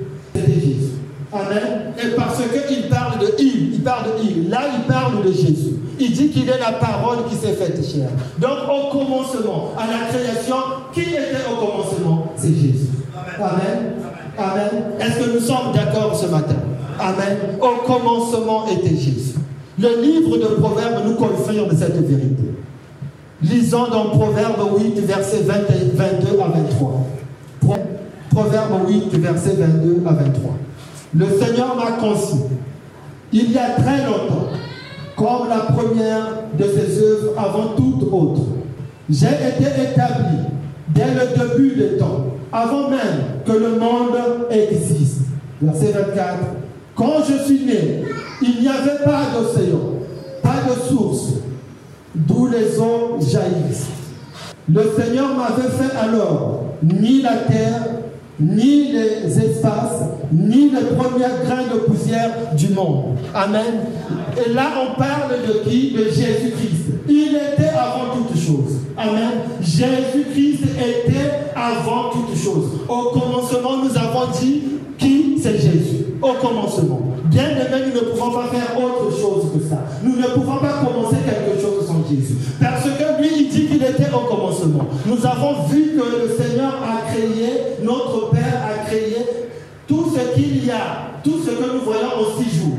[1.34, 1.92] Amen.
[1.98, 4.48] Et parce qu'il parle de il, il parle de il.
[4.48, 5.74] Là, il parle de Jésus.
[5.98, 8.08] Il dit qu'il est la parole qui s'est faite chair.
[8.38, 10.56] Donc, au commencement, à la création,
[10.92, 12.32] qui était au commencement?
[12.36, 12.88] C'est Jésus.
[13.38, 13.94] Amen.
[14.38, 14.70] Amen.
[15.00, 16.56] Est-ce que nous sommes d'accord ce matin?
[17.00, 17.36] Amen.
[17.60, 19.34] Au commencement était Jésus.
[19.78, 22.54] Le livre de Proverbes nous confirme cette vérité.
[23.42, 27.06] Lisons dans Proverbe 8, versets 22 à 23.
[28.30, 30.52] Proverbe 8, versets 22 à 23.
[31.16, 32.36] Le Seigneur m'a conçu
[33.32, 34.48] il y a très longtemps,
[35.16, 38.42] comme la première de ses œuvres avant toute autre.
[39.10, 40.38] J'ai été établi
[40.88, 44.16] dès le début des temps, avant même que le monde
[44.50, 45.22] existe.
[45.60, 46.36] Verset 24.
[46.94, 48.04] Quand je suis né,
[48.40, 49.80] il n'y avait pas d'océan,
[50.42, 51.34] pas de source,
[52.14, 53.88] d'où les eaux jaillissent.
[54.72, 57.80] Le Seigneur m'avait fait alors ni la terre,
[58.40, 63.16] ni les espaces, ni les premières grains de poussière du monde.
[63.34, 63.86] Amen.
[64.36, 65.92] Et là, on parle de qui?
[65.92, 66.84] De Jésus-Christ.
[67.08, 68.78] Il était avant toute chose.
[68.96, 69.30] Amen.
[69.60, 72.80] Jésus-Christ était avant toute chose.
[72.88, 74.62] Au commencement, nous avons dit
[74.98, 76.06] qui c'est Jésus.
[76.22, 77.00] Au commencement.
[77.26, 79.84] Bien aimé, nous ne pouvons pas faire autre chose que ça.
[80.02, 82.34] Nous ne pouvons pas commencer quelque chose sans Jésus.
[82.60, 84.43] Parce que lui, il dit qu'il était au commencement.
[85.06, 89.16] Nous avons vu que le Seigneur a créé, notre Père a créé
[89.86, 92.78] tout ce qu'il y a, tout ce que nous voyons en six jours.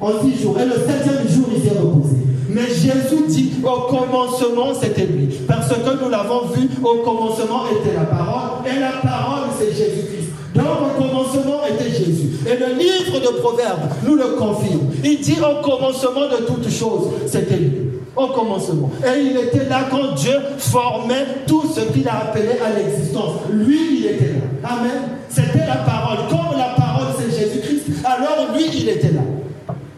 [0.00, 0.56] En six jours.
[0.58, 2.16] Et le septième jour, il s'est reposé.
[2.48, 5.28] Mais Jésus dit, au commencement, c'était lui.
[5.46, 8.66] Parce que nous l'avons vu, au commencement était la parole.
[8.66, 10.30] Et la parole, c'est Jésus-Christ.
[10.54, 12.30] Donc, au commencement était Jésus.
[12.46, 14.88] Et le livre de Proverbes nous le confirme.
[15.04, 17.89] Il dit, au commencement de toutes choses, c'était lui.
[18.16, 18.90] Au commencement.
[19.04, 23.42] Et il était là quand Dieu formait tout ce qu'il a appelé à l'existence.
[23.50, 24.68] Lui, il était là.
[24.68, 25.02] Amen.
[25.28, 26.28] C'était la parole.
[26.28, 29.22] Comme la parole, c'est Jésus-Christ, alors lui, il était là.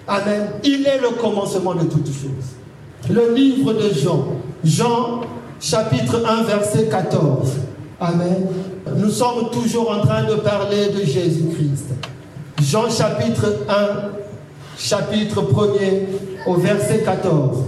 [0.07, 0.49] Amen.
[0.63, 3.11] Il est le commencement de toutes choses.
[3.11, 4.27] Le livre de Jean,
[4.63, 5.23] Jean
[5.61, 7.53] chapitre 1 verset 14.
[8.01, 8.47] Amen.
[8.97, 11.95] Nous sommes toujours en train de parler de Jésus-Christ.
[12.61, 13.75] Jean chapitre 1,
[14.77, 17.59] chapitre 1er au verset 14.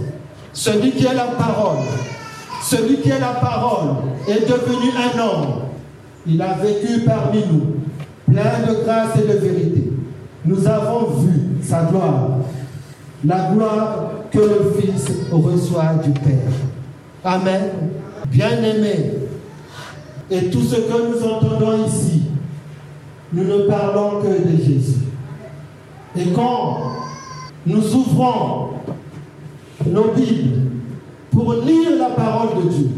[0.55, 1.83] Celui qui est la parole,
[2.63, 5.47] celui qui est la parole est devenu un homme.
[6.25, 9.91] Il a vécu parmi nous, plein de grâce et de vérité.
[10.45, 12.29] Nous avons vu sa gloire,
[13.25, 16.53] la gloire que le Fils reçoit du Père.
[17.25, 17.71] Amen.
[18.31, 19.11] Bien-aimés,
[20.31, 22.23] et tout ce que nous entendons ici,
[23.33, 25.01] nous ne parlons que de Jésus.
[26.17, 26.93] Et quand
[27.65, 28.74] nous ouvrons
[29.87, 30.61] nos Bibles
[31.31, 32.89] pour lire la parole de Dieu,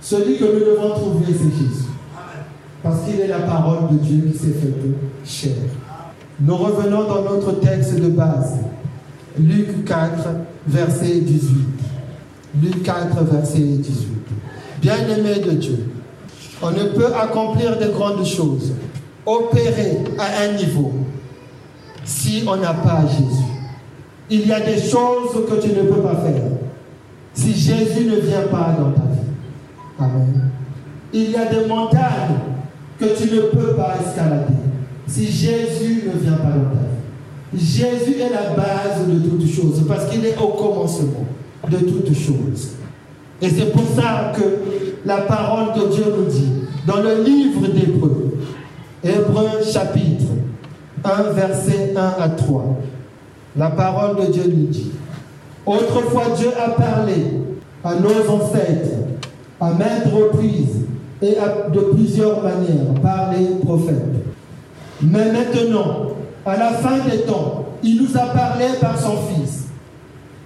[0.00, 1.88] celui que nous devons trouver, c'est Jésus.
[2.82, 4.74] Parce qu'il est la parole de Dieu qui s'est faite
[5.24, 5.56] chair.
[6.40, 8.56] Nous revenons dans notre texte de base.
[9.38, 10.28] Luc 4,
[10.66, 11.50] verset 18.
[12.62, 14.08] Luc 4, verset 18.
[14.80, 15.86] Bien-aimé de Dieu,
[16.62, 18.72] on ne peut accomplir de grandes choses,
[19.26, 20.92] opérer à un niveau,
[22.04, 23.43] si on n'a pas Jésus.
[24.30, 26.42] Il y a des choses que tu ne peux pas faire
[27.34, 29.28] si Jésus ne vient pas dans ta vie.
[29.98, 30.50] Amen.
[31.12, 32.38] Il y a des montagnes
[32.98, 34.54] que tu ne peux pas escalader
[35.06, 36.84] si Jésus ne vient pas dans ta
[37.54, 37.64] vie.
[37.64, 41.26] Jésus est la base de toutes choses parce qu'il est au commencement
[41.70, 42.70] de toutes choses.
[43.40, 44.42] Et c'est pour ça que
[45.04, 46.52] la parole de Dieu nous dit
[46.86, 48.38] dans le livre d'Hébreu,
[49.02, 50.24] Hébreu chapitre
[51.04, 52.78] 1, verset 1 à 3,
[53.56, 54.92] la parole de Dieu nous dit,
[55.66, 57.14] autrefois Dieu a parlé
[57.82, 58.90] à nos ancêtres
[59.60, 60.80] à maintes reprises
[61.22, 61.36] et
[61.72, 63.96] de plusieurs manières par les prophètes.
[65.00, 66.08] Mais maintenant,
[66.44, 69.64] à la fin des temps, il nous a parlé par son Fils.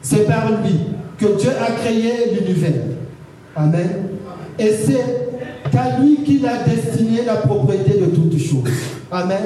[0.03, 0.79] C'est par lui
[1.19, 2.83] que Dieu a créé l'univers.
[3.57, 3.89] Amen.
[4.59, 5.31] Et c'est
[5.71, 8.71] qu'à lui qu'il a destiné la propriété de toutes choses.
[9.11, 9.43] Amen.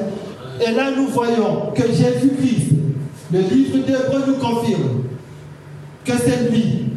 [0.61, 2.73] Et là, nous voyons que Jésus-Christ,
[3.33, 5.03] le livre d'Hébreu nous confirme
[6.05, 6.91] que c'est lui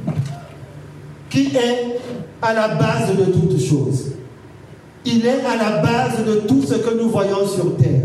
[1.29, 1.99] qui est
[2.41, 4.11] à la base de toutes choses.
[5.05, 8.01] Il est à la base de tout ce que nous voyons sur terre.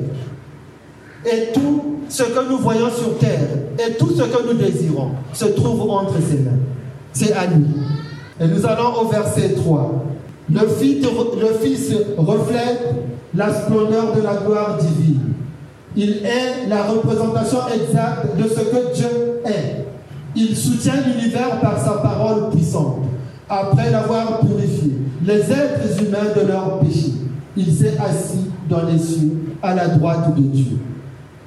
[1.25, 5.47] Et tout ce que nous voyons sur terre et tout ce que nous désirons se
[5.47, 6.59] trouve entre ses mains.
[7.13, 7.67] C'est à lui.
[8.41, 10.05] Et nous allons au verset 3.
[10.53, 12.95] Le fils, le fils reflète
[13.35, 15.35] la splendeur de la gloire divine.
[15.97, 19.87] Il est la représentation exacte de ce que Dieu est.
[20.37, 22.99] Il soutient l'univers par sa parole puissante.
[23.49, 24.93] Après l'avoir purifié,
[25.25, 27.13] les êtres humains de leur péché,
[27.57, 30.79] il s'est assis dans les cieux à la droite de Dieu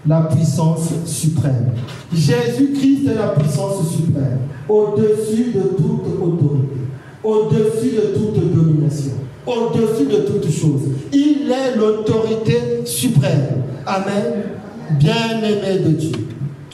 [0.06, 1.71] la puissance suprême.
[2.13, 6.82] Jésus-Christ est la puissance suprême, au-dessus de toute autorité,
[7.23, 9.13] au-dessus de toute domination,
[9.45, 10.82] au-dessus de toute chose.
[11.12, 13.63] Il est l'autorité suprême.
[13.86, 14.43] Amen.
[14.91, 16.12] Bien-aimé de Dieu.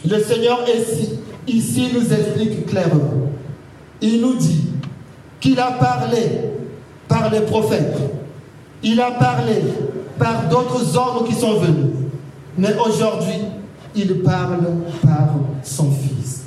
[0.05, 3.29] Le Seigneur ici, ici nous explique clairement.
[4.01, 4.69] Il nous dit
[5.39, 6.19] qu'il a parlé
[7.07, 7.97] par les prophètes.
[8.83, 9.55] Il a parlé
[10.17, 11.91] par d'autres hommes qui sont venus.
[12.57, 13.41] Mais aujourd'hui,
[13.95, 14.59] il parle
[15.01, 15.29] par
[15.63, 16.43] son Fils.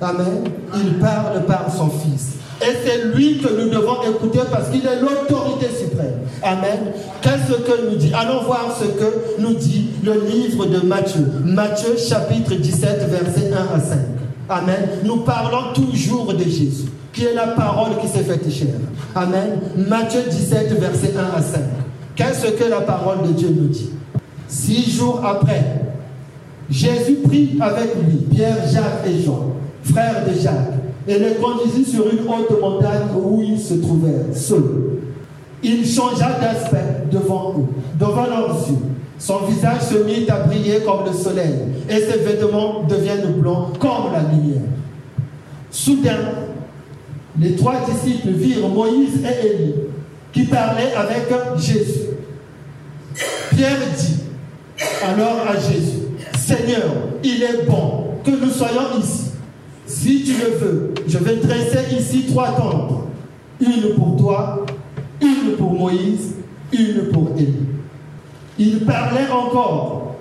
[0.00, 0.44] Amen.
[0.74, 2.34] Il parle par son Fils.
[2.62, 6.20] Et c'est lui que nous devons écouter parce qu'il est l'autorité suprême.
[6.42, 6.92] Amen.
[7.20, 8.12] Qu'est-ce que nous dit?
[8.14, 11.26] Allons voir ce que nous dit le livre de Matthieu.
[11.44, 13.98] Matthieu chapitre 17, verset 1 à 5.
[14.48, 14.88] Amen.
[15.04, 18.68] Nous parlons toujours de Jésus, qui est la parole qui s'est faite chère.
[19.14, 19.60] Amen.
[19.76, 21.60] Matthieu 17, verset 1 à 5.
[22.14, 23.90] Qu'est-ce que la parole de Dieu nous dit?
[24.46, 25.64] Six jours après,
[26.70, 30.74] Jésus prit avec lui Pierre, Jacques et Jean, frères de Jacques,
[31.08, 35.00] et les conduisit sur une haute montagne où ils se trouvèrent seuls.
[35.62, 37.64] Il changea d'aspect devant eux,
[37.98, 38.76] devant leurs yeux.
[39.18, 41.54] Son visage se mit à briller comme le soleil,
[41.88, 44.62] et ses vêtements deviennent blancs comme la lumière.
[45.70, 46.18] Soudain,
[47.38, 49.74] les trois disciples virent Moïse et Élie
[50.32, 52.00] qui parlaient avec Jésus.
[53.50, 54.16] Pierre dit,
[55.06, 56.02] alors à Jésus,
[56.38, 56.90] Seigneur,
[57.22, 59.31] il est bon que nous soyons ici.
[59.86, 63.04] Si tu le veux, je vais dresser ici trois tentes.
[63.60, 64.64] Une pour toi,
[65.20, 66.34] une pour Moïse,
[66.72, 67.66] une pour Élie.
[68.58, 70.16] Il parlait encore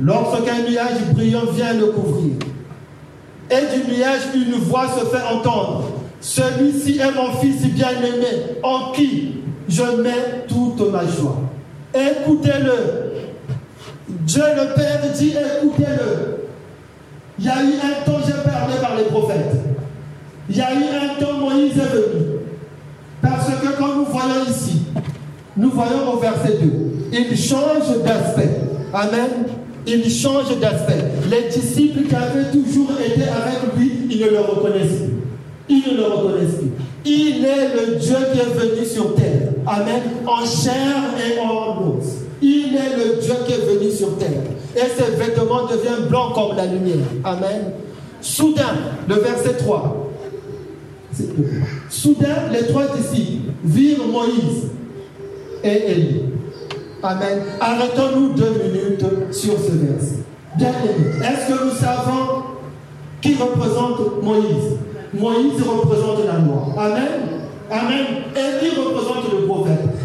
[0.00, 2.34] lorsqu'un nuage brillant vient le couvrir.
[3.50, 5.84] Et du nuage, une voix se fait entendre.
[6.20, 9.36] Celui-ci est mon fils bien-aimé, en qui
[9.68, 11.42] je mets toute ma joie.
[11.94, 13.06] Écoutez-le.
[14.08, 16.35] Dieu le Père dit, écoutez-le.
[17.38, 19.52] Il y a eu un temps, j'ai parlé par les prophètes.
[20.48, 22.26] Il y a eu un temps, Moïse est venu.
[23.20, 24.82] Parce que quand nous voyons ici,
[25.56, 26.72] nous voyons au verset 2,
[27.12, 28.60] il change d'aspect.
[28.92, 29.46] Amen.
[29.86, 31.04] Il change d'aspect.
[31.30, 35.16] Les disciples qui avaient toujours été avec lui, ils ne le reconnaissent plus.
[35.68, 36.70] Ils ne le reconnaissent plus.
[37.04, 39.50] Il est le Dieu qui est venu sur terre.
[39.66, 40.02] Amen.
[40.26, 42.25] En chair et en os.
[42.42, 44.42] Il est le Dieu qui est venu sur terre.
[44.76, 47.06] Et ses vêtements deviennent blancs comme la lumière.
[47.24, 47.72] Amen.
[48.20, 48.74] Soudain,
[49.08, 50.06] le verset 3.
[51.88, 54.68] Soudain, les trois disciples virent Moïse
[55.64, 56.22] et Élie.
[57.02, 57.38] Amen.
[57.60, 60.16] Arrêtons-nous deux minutes sur ce verset.
[60.56, 62.42] Bien est-ce que nous savons
[63.20, 64.76] qui représente Moïse?
[65.14, 66.74] Moïse représente la loi.
[66.76, 67.40] Amen.
[67.70, 68.06] Amen.
[68.34, 69.95] Élie représente le prophète.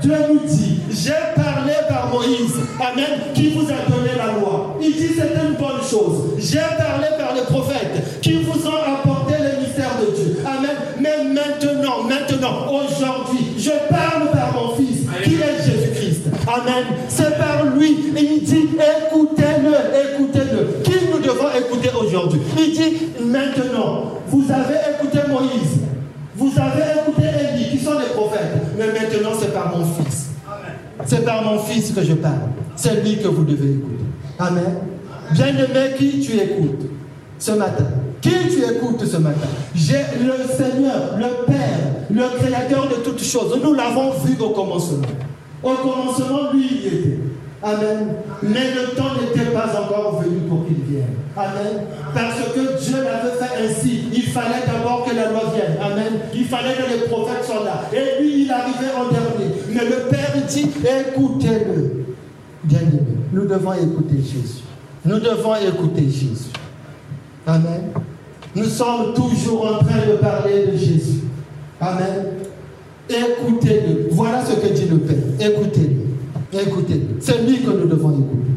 [0.00, 4.76] Dieu nous dit, j'ai parlé par Moïse, Amen, qui vous a donné la loi?
[4.80, 6.34] Il dit, c'est une bonne chose.
[6.38, 10.38] J'ai parlé par les prophètes qui vous ont apporté le mystère de Dieu.
[10.46, 10.76] Amen.
[11.00, 16.22] Mais maintenant, maintenant, aujourd'hui, je parle par mon Fils, qui est Jésus-Christ.
[16.48, 16.84] Amen.
[17.08, 17.96] C'est par lui.
[18.16, 18.68] il dit,
[19.06, 20.82] écoutez-le, écoutez-le.
[20.82, 22.40] Qui nous devons écouter aujourd'hui?
[22.58, 25.80] Il dit, maintenant, vous avez écouté Moïse.
[26.36, 27.19] Vous avez écouté
[31.10, 32.38] C'est par mon fils que je parle.
[32.76, 34.04] C'est lui que vous devez écouter.
[34.38, 34.76] Amen.
[35.32, 36.86] Bien-aimé, qui tu écoutes
[37.36, 37.86] ce matin?
[38.20, 39.48] Qui tu écoutes ce matin?
[39.74, 41.80] J'ai le Seigneur, le Père,
[42.12, 43.58] le Créateur de toutes choses.
[43.60, 45.02] Nous l'avons vu au commencement.
[45.64, 47.18] Au commencement, lui, il était.
[47.62, 48.14] Amen.
[48.42, 51.14] Mais le temps n'était pas encore venu pour qu'il vienne.
[51.36, 51.84] Amen.
[52.14, 54.04] Parce que Dieu l'avait fait ainsi.
[54.12, 55.76] Il fallait d'abord que la loi vienne.
[55.82, 56.20] Amen.
[56.34, 57.82] Il fallait que les prophètes soient là.
[57.92, 59.54] Et lui, il arrivait en dernier.
[59.68, 62.06] Mais le Père dit, écoutez-le.
[62.64, 64.64] Bien-aimé, nous devons écouter Jésus.
[65.04, 66.50] Nous devons écouter Jésus.
[67.46, 67.90] Amen.
[68.54, 71.20] Nous sommes toujours en train de parler de Jésus.
[71.80, 72.26] Amen.
[73.08, 74.08] Écoutez-le.
[74.10, 75.16] Voilà ce que dit le Père.
[75.38, 75.99] Écoutez-le.
[76.52, 77.20] Écoutez-le.
[77.20, 78.50] C'est lui que nous devons écouter.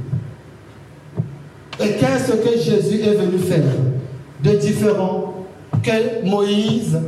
[1.80, 3.64] Et qu'est-ce que Jésus est venu faire
[4.44, 5.46] de différent
[5.82, 7.00] que Moïse,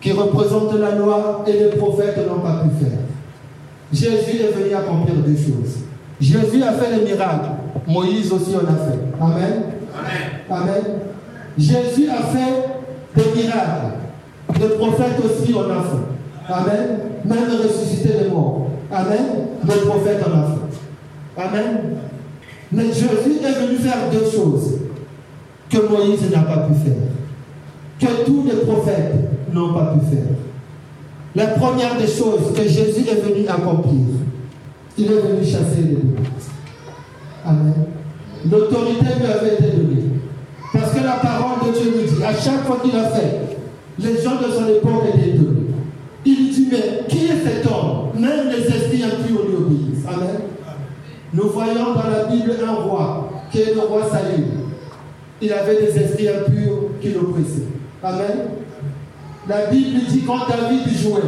[0.00, 2.98] qui représente la loi, et les prophètes n'ont pas pu faire?
[3.92, 5.78] Jésus est venu accomplir des choses.
[6.20, 7.50] Jésus a fait les miracles.
[7.86, 8.98] Moïse aussi en a fait.
[9.20, 9.62] Amen?
[9.94, 10.62] Amen.
[10.62, 10.82] Amen.
[11.56, 12.64] Jésus a fait
[13.16, 13.94] des miracles.
[14.60, 16.52] Les prophètes aussi en a fait.
[16.52, 16.98] Amen?
[17.24, 18.68] Même ressusciter les morts.
[18.94, 19.48] Amen.
[19.66, 21.44] Les prophètes en a.
[21.46, 21.80] Amen.
[22.70, 24.78] Mais Jésus est venu faire deux choses
[25.68, 26.94] que Moïse n'a pas pu faire.
[27.98, 29.14] Que tous les prophètes
[29.52, 30.36] n'ont pas pu faire.
[31.34, 34.06] La première des choses que Jésus est venu accomplir,
[34.96, 36.14] il est venu chasser les démons.
[37.44, 37.74] Amen.
[38.48, 40.04] L'autorité lui avait été donnée.
[40.72, 43.58] Parce que la parole de Dieu nous dit, à chaque fois qu'il a fait,
[43.98, 45.63] les gens de son époque étaient étonnés.
[46.24, 48.18] Il dit, mais qui est cet homme?
[48.18, 50.06] Même les esprits impurs lui obéissent.
[50.06, 50.40] Amen.
[51.32, 54.44] Nous voyons dans la Bible un roi, qui est le roi Saül.
[55.42, 57.68] Il avait des esprits impurs qui l'oppressaient.
[58.02, 58.48] Amen.
[59.48, 61.20] La Bible dit quand David jouait,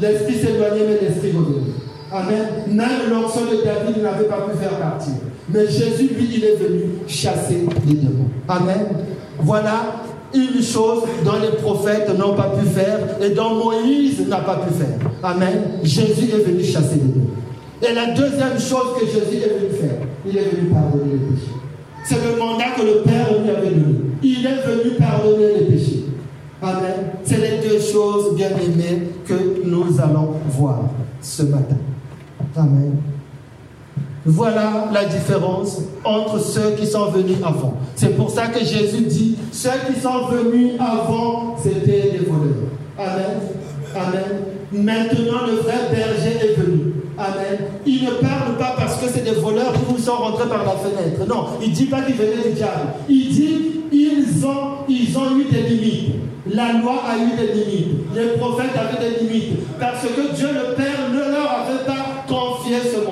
[0.00, 1.72] l'esprit s'éloignait, mais l'esprit revenait.
[2.12, 2.46] Amen.
[2.68, 5.14] Même l'onction de David n'avait pas pu faire partir.
[5.48, 8.28] Mais Jésus, lui, il est venu chasser les démons.
[8.48, 8.86] Amen.
[9.38, 10.01] Voilà
[10.34, 14.74] une chose dont les prophètes n'ont pas pu faire et dont Moïse n'a pas pu
[14.74, 14.98] faire.
[15.22, 15.62] Amen.
[15.82, 17.26] Jésus est venu chasser les démons.
[17.82, 21.52] Et la deuxième chose que Jésus est venu faire, il est venu pardonner les péchés.
[22.04, 23.98] C'est le mandat que le Père lui avait donné.
[24.22, 26.04] Il est venu pardonner les péchés.
[26.62, 26.94] Amen.
[27.24, 30.82] C'est les deux choses bien aimées que nous allons voir
[31.20, 31.76] ce matin.
[32.56, 32.96] Amen.
[34.24, 37.74] Voilà la différence entre ceux qui sont venus avant.
[37.96, 42.68] C'est pour ça que Jésus dit, ceux qui sont venus avant, c'était les voleurs.
[42.98, 43.40] Amen.
[43.94, 44.42] Amen.
[44.72, 46.92] Maintenant, le vrai berger est venu.
[47.18, 47.58] Amen.
[47.84, 51.26] Il ne parle pas parce que c'est des voleurs qui sont rentrés par la fenêtre.
[51.28, 52.94] Non, il ne dit pas qu'ils venaient du diable.
[53.08, 56.14] Il dit, ils ont, ils ont eu des limites.
[56.50, 57.88] La loi a eu des limites.
[58.14, 59.78] Les prophètes avaient des limites.
[59.78, 63.11] Parce que Dieu le Père ne leur avait pas confié ce mandat.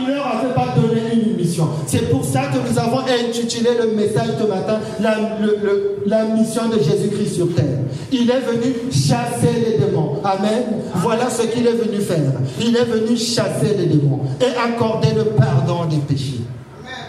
[0.00, 1.68] Il ne leur avait pas donné une mission.
[1.86, 5.16] C'est pour ça que nous avons intitulé le message de matin la,
[6.06, 7.80] la mission de Jésus-Christ sur terre.
[8.12, 10.16] Il est venu chasser les démons.
[10.24, 10.62] Amen.
[10.96, 12.32] Voilà ce qu'il est venu faire.
[12.60, 16.40] Il est venu chasser les démons et accorder le pardon des péchés.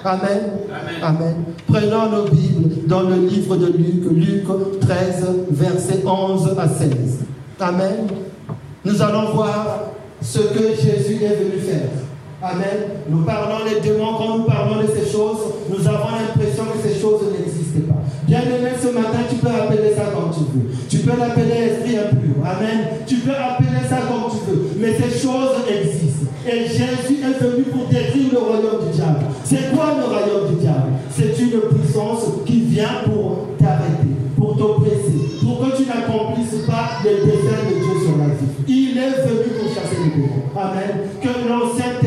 [0.03, 0.41] Amen.
[1.03, 1.35] Amen.
[1.67, 4.45] Prenons nos Bibles dans le livre de Luc, Luc
[4.81, 6.89] 13, versets 11 à 16.
[7.59, 8.07] Amen.
[8.83, 11.89] Nous allons voir ce que Jésus est venu faire.
[12.43, 13.05] Amen.
[13.07, 16.99] Nous parlons les démons, quand nous parlons de ces choses, nous avons l'impression que ces
[16.99, 18.01] choses n'existent pas.
[18.25, 20.73] Bien aimé, ce matin, tu peux appeler ça comme tu veux.
[20.89, 22.41] Tu peux l'appeler esprit impur.
[22.43, 23.05] Amen.
[23.05, 24.69] Tu peux appeler ça comme tu veux.
[24.79, 26.33] Mais ces choses existent.
[26.49, 29.21] Et Jésus est venu pour détruire le royaume du diable.
[29.43, 30.97] C'est quoi le royaume du diable?
[31.11, 37.21] C'est une puissance qui vient pour t'arrêter, pour t'oppresser, pour que tu n'accomplisses pas les
[37.21, 38.49] desseins de Dieu sur la vie.
[38.67, 40.49] Il est venu pour chasser les démons.
[40.57, 41.05] Amen.
[41.21, 42.01] Que l'Ancien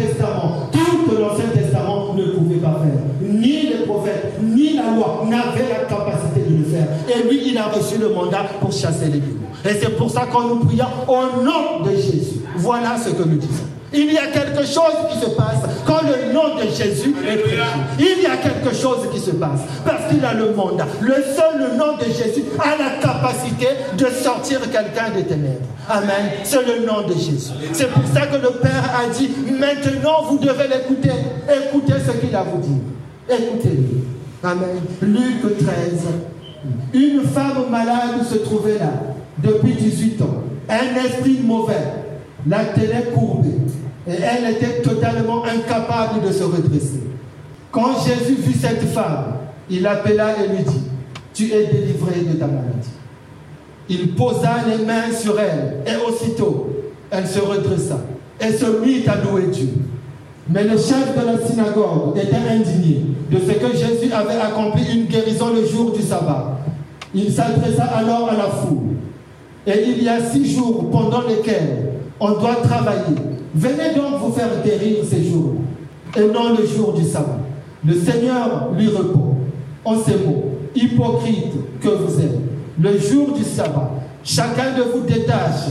[4.84, 6.86] la loi n'avaient la capacité de le faire.
[7.08, 9.44] Et lui, il a reçu le mandat pour chasser les démons.
[9.64, 12.40] Et c'est pour ça qu'on nous prions au nom de Jésus.
[12.56, 13.64] Voilà ce que nous disons.
[13.96, 17.62] Il y a quelque chose qui se passe quand le nom de Jésus est prêché.
[17.98, 20.86] Il y a quelque chose qui se passe parce qu'il a le mandat.
[21.00, 25.66] Le seul nom de Jésus a la capacité de sortir quelqu'un des ténèbres.
[25.88, 26.32] Amen.
[26.42, 27.52] C'est le nom de Jésus.
[27.72, 31.12] C'est pour ça que le Père a dit, maintenant vous devez l'écouter.
[31.48, 32.80] Écoutez ce qu'il a vous dit.
[33.30, 34.23] Écoutez-le.
[34.44, 34.82] Amen.
[35.00, 36.04] Luc 13.
[36.92, 38.92] Une femme malade se trouvait là
[39.38, 40.42] depuis 18 ans.
[40.68, 41.72] Un esprit mauvais
[42.46, 43.56] la tenait courbée
[44.06, 47.00] et elle était totalement incapable de se redresser.
[47.70, 49.36] Quand Jésus vit cette femme,
[49.70, 50.82] il appela et lui dit,
[51.32, 52.90] tu es délivrée de ta maladie.
[53.88, 56.70] Il posa les mains sur elle et aussitôt,
[57.10, 57.98] elle se redressa
[58.40, 59.70] et se mit à louer Dieu.
[60.48, 65.06] Mais le chef de la synagogue était indigné de ce que Jésus avait accompli une
[65.06, 66.58] guérison le jour du sabbat.
[67.14, 68.96] Il s'adressa alors à la foule.
[69.66, 73.16] Et il y a six jours pendant lesquels on doit travailler
[73.54, 75.54] Venez donc vous faire guérir ces jours.
[76.16, 77.38] et non le jour du sabbat.
[77.86, 79.36] Le Seigneur lui répond
[79.84, 82.38] en ces mots, hypocrite que vous êtes,
[82.80, 83.90] le jour du sabbat,
[84.24, 85.68] chacun de vous détache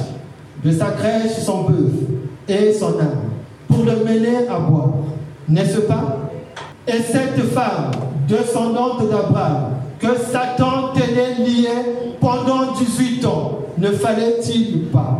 [0.64, 1.92] de sa crèche son bœuf
[2.48, 3.23] et son âme
[3.74, 4.90] pour le mener à boire,
[5.50, 6.18] n'est-ce pas?
[6.88, 7.92] Et cette femme,
[8.28, 11.70] descendante d'Abraham, que Satan tenait liée
[12.20, 15.20] pendant 18 ans, ne fallait-il pas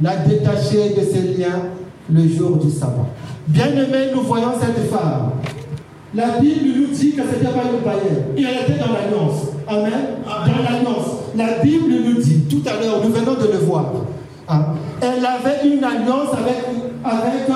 [0.00, 1.62] la détacher de ses liens
[2.10, 3.06] le jour du sabbat?
[3.48, 5.32] Bien-aimés, nous voyons cette femme.
[6.14, 8.24] La Bible nous dit que ce n'était pas une païenne.
[8.36, 9.48] Elle était dans l'alliance.
[9.68, 9.92] Amen.
[10.24, 11.06] Dans l'alliance.
[11.36, 13.86] La Bible nous dit, tout à l'heure, nous venons de le voir.
[14.48, 14.64] Hein,
[15.00, 16.64] elle avait une alliance avec,
[17.04, 17.48] avec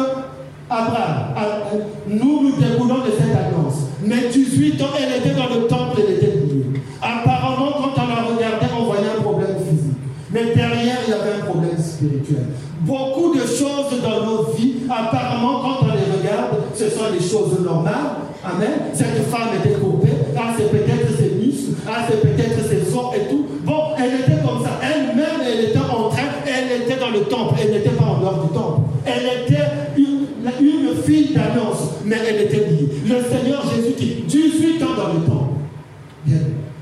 [0.74, 1.34] Abraham.
[1.38, 3.86] Euh, nous nous déroulons de cette alliance.
[4.02, 6.64] Mais 18 ans, elle était dans le temple, elle était liée.
[7.00, 9.96] Apparemment, quand on la regardait, on voyait un problème physique.
[10.30, 12.46] Mais derrière, il y avait un problème spirituel.
[12.80, 17.60] Beaucoup de choses dans nos vies, apparemment, quand on les regarde, ce sont des choses
[17.64, 18.24] normales.
[18.44, 18.90] Amen.
[18.92, 20.08] Cette femme était coupée.
[20.36, 21.80] Ah, c'est peut-être ses muscles.
[21.88, 23.46] Ah, c'est peut-être ses os et tout.
[23.64, 24.72] Bon, elle était comme ça.
[24.82, 27.54] Elle-même, elle était en train, elle était dans le temple.
[27.62, 28.80] Elle n'était pas en dehors du temple.
[29.06, 29.73] Elle était
[31.04, 32.88] fille d'annonce, mais elle était liée.
[33.06, 35.44] Le Seigneur Jésus qui, 18 ans dans le temps,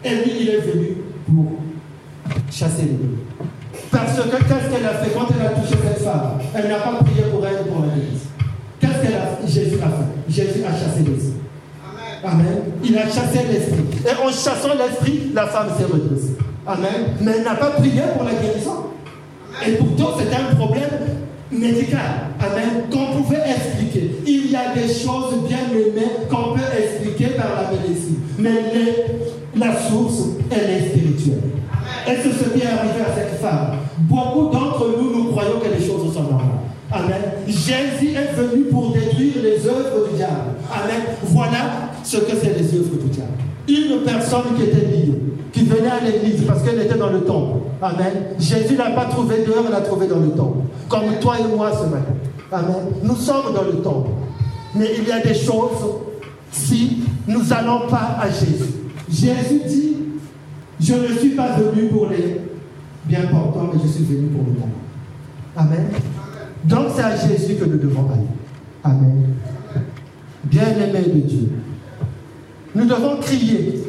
[0.05, 0.97] et lui, il est venu
[1.27, 1.53] pour
[2.51, 2.99] chasser les.
[3.91, 5.11] Parce que qu'est-ce qu'elle a fait?
[5.15, 8.23] Quand elle a touché cette femme Elle n'a pas prié pour elle pour l'église.
[8.81, 11.35] Qu'est-ce qu'elle a Jésus a fait Jésus a chassé l'esprit.
[12.25, 12.63] Amen.
[12.85, 13.85] Il a chassé l'esprit.
[14.07, 16.37] Et en chassant l'esprit, la femme s'est redressée.
[16.67, 17.15] Amen.
[17.21, 18.87] Mais elle n'a pas prié pour la guérison.
[19.67, 20.91] Et pourtant, c'était un problème
[21.53, 24.11] médical, amen, qu'on pouvait expliquer.
[24.27, 28.17] Il y a des choses bien aimées qu'on peut expliquer par la médecine.
[28.39, 28.51] Mais
[29.57, 31.43] la source, elle est spirituelle.
[32.09, 33.77] Et c'est ce qui est arrivé à cette femme?
[33.99, 36.63] Beaucoup d'entre nous, nous croyons que les choses sont normales.
[36.91, 37.23] Amen.
[37.47, 40.57] Jésus est venu pour détruire les œuvres du diable.
[40.71, 41.03] Amen.
[41.25, 43.31] Voilà ce que c'est les œuvres du diable.
[43.69, 45.15] Une personne qui était liée,
[45.53, 47.59] qui venait à l'église parce qu'elle était dans le temple.
[47.81, 48.13] Amen.
[48.39, 50.59] Jésus n'a pas trouvé dehors, elle l'a trouvé dans le temple.
[50.89, 52.15] Comme toi et moi ce matin.
[52.51, 52.87] Amen.
[53.03, 54.11] Nous sommes dans le temple.
[54.75, 56.01] Mais il y a des choses
[56.51, 58.73] si nous n'allons pas à Jésus.
[59.09, 59.97] Jésus dit,
[60.81, 62.41] je ne suis pas venu pour les
[63.05, 64.71] bien portants, mais je suis venu pour le monde.
[65.57, 65.89] Amen.
[66.65, 68.27] Donc c'est à Jésus que nous devons aller.
[68.85, 69.35] Amen.
[70.45, 71.49] Bien-aimé de Dieu.
[72.75, 73.83] Nous devons crier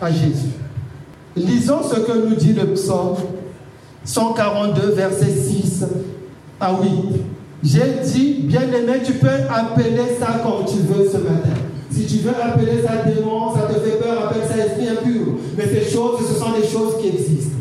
[0.00, 0.50] à Jésus.
[1.36, 3.16] Lisons ce que nous dit le psaume
[4.04, 5.84] 142, verset 6
[6.60, 6.88] à 8.
[7.62, 11.50] J'ai dit, bien-aimé, tu peux appeler ça comme tu veux ce matin.
[11.90, 15.34] Si tu veux appeler ça démon, ça te fait peur, appelle ça esprit impur.
[15.56, 17.56] Mais ces choses, ce sont des choses qui existent.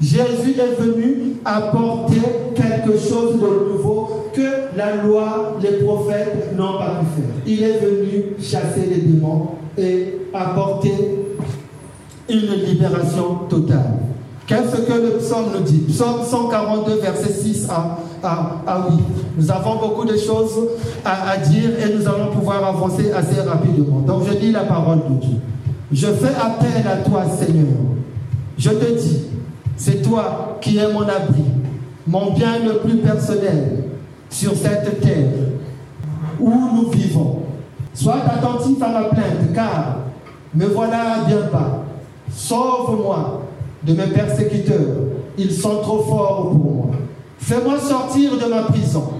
[0.00, 2.20] Jésus est venu apporter
[2.54, 7.34] quelque chose de nouveau que la loi, les prophètes n'ont pas pu faire.
[7.46, 10.94] Il est venu chasser les démons et apporter
[12.28, 13.98] une libération totale.
[14.46, 15.84] Qu'est-ce que le psaume nous dit?
[15.88, 17.98] Psaume 142, verset 6 à,
[18.66, 18.98] à, 8.
[19.38, 20.58] Nous avons beaucoup de choses
[21.04, 24.00] à, à, dire et nous allons pouvoir avancer assez rapidement.
[24.00, 25.36] Donc je lis la parole de Dieu.
[25.92, 27.66] Je fais appel à toi, Seigneur.
[28.58, 29.29] Je te dis,
[29.80, 31.42] c'est toi qui es mon abri,
[32.06, 33.84] mon bien le plus personnel
[34.28, 35.32] sur cette terre
[36.38, 37.44] où nous vivons.
[37.94, 40.00] Sois attentif à ma plainte, car
[40.54, 41.84] me voilà bien pas.
[42.30, 43.46] Sauve-moi
[43.82, 44.98] de mes persécuteurs.
[45.38, 46.86] Ils sont trop forts pour moi.
[47.38, 49.14] Fais-moi sortir de ma prison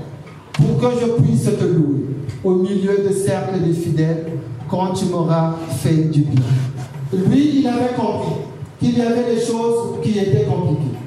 [0.52, 2.04] pour que je puisse te louer
[2.44, 4.26] au milieu de cercles de fidèles
[4.68, 6.42] quand tu m'auras fait du bien.
[7.14, 8.49] Lui, il avait compris
[8.80, 10.98] qu'il y avait des choses qui étaient compliquées.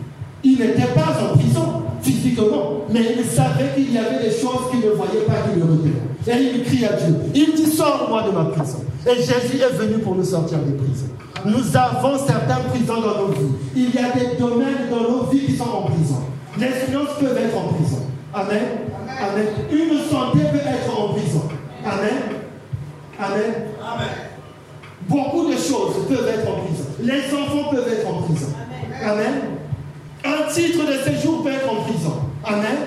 [0.44, 4.82] Il n'était pas en prison physiquement, mais il savait qu'il y avait des choses qu'il
[4.82, 6.04] ne voyait pas, qui le retenaient.
[6.28, 7.16] Et il crie à Dieu.
[7.34, 8.80] Il dit, sors-moi de ma prison.
[9.06, 11.08] Et Jésus est venu pour nous sortir des prisons.
[11.46, 13.56] Nous avons certaines prisons dans nos vies.
[13.76, 16.20] Il y a des domaines dans nos vies qui sont en prison.
[16.58, 18.00] Les finances peuvent être en prison.
[18.34, 18.62] Amen.
[19.08, 19.46] Amen.
[19.72, 21.42] Une santé peut être en prison.
[21.86, 22.40] Amen.
[23.20, 23.54] Amen.
[23.82, 24.08] Amen.
[25.08, 26.73] Beaucoup de choses peuvent être en prison.
[27.04, 28.48] Les enfants peuvent être en prison.
[29.04, 29.34] Amen.
[30.24, 32.14] Un titre de séjour peut être en prison.
[32.46, 32.78] Amen.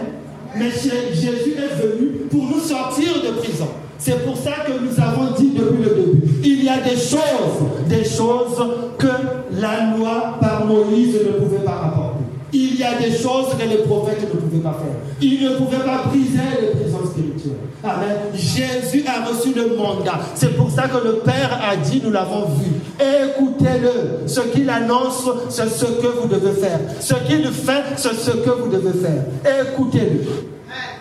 [0.56, 3.68] Mais Jésus est venu pour nous sortir de prison.
[3.98, 7.88] C'est pour ça que nous avons dit depuis le début, il y a des choses,
[7.88, 8.64] des choses
[8.98, 9.06] que
[9.52, 12.24] la loi par Moïse ne pouvait pas apporter.
[12.52, 14.96] Il y a des choses que les prophètes ne pouvaient pas faire.
[15.20, 17.56] Ils ne pouvaient pas briser les prisons spirituelles.
[17.82, 18.16] Amen.
[18.34, 20.20] Jésus a reçu le mandat.
[20.34, 22.70] C'est pour ça que le Père a dit, nous l'avons vu.
[22.98, 24.26] Écoutez-le.
[24.26, 26.80] Ce qu'il annonce, c'est ce que vous devez faire.
[27.00, 29.24] Ce qu'il fait, c'est ce que vous devez faire.
[29.62, 30.24] Écoutez-le.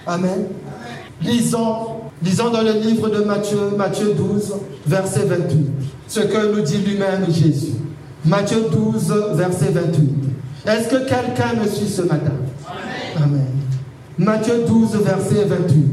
[0.06, 0.46] Amen.
[1.22, 4.56] Lisons Lisons dans le livre de Matthieu, Matthieu 12,
[4.88, 5.68] verset 28,
[6.08, 7.74] ce que nous dit lui-même Jésus.
[8.24, 10.10] Matthieu 12, verset 28.
[10.66, 12.32] Est-ce que quelqu'un me suit ce matin?
[12.68, 13.24] Amen.
[13.24, 13.46] Amen.
[14.18, 15.86] Matthieu 12, verset 28.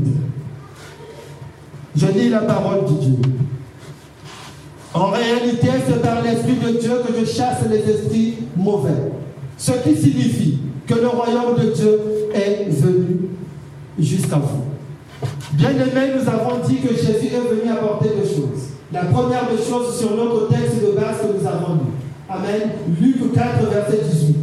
[1.97, 3.19] Je lis la parole de Dieu.
[4.95, 8.91] En réalité, c'est par l'Esprit de Dieu que je chasse les esprits mauvais.
[9.57, 12.01] Ce qui signifie que le royaume de Dieu
[12.35, 13.31] est venu
[13.99, 14.65] jusqu'à vous.
[15.53, 18.73] Bien aimé, nous avons dit que Jésus est venu apporter deux choses.
[18.93, 21.91] La première des choses sur notre texte de base que nous avons lu.
[22.29, 22.71] Amen.
[23.01, 24.37] Luc 4, verset 18.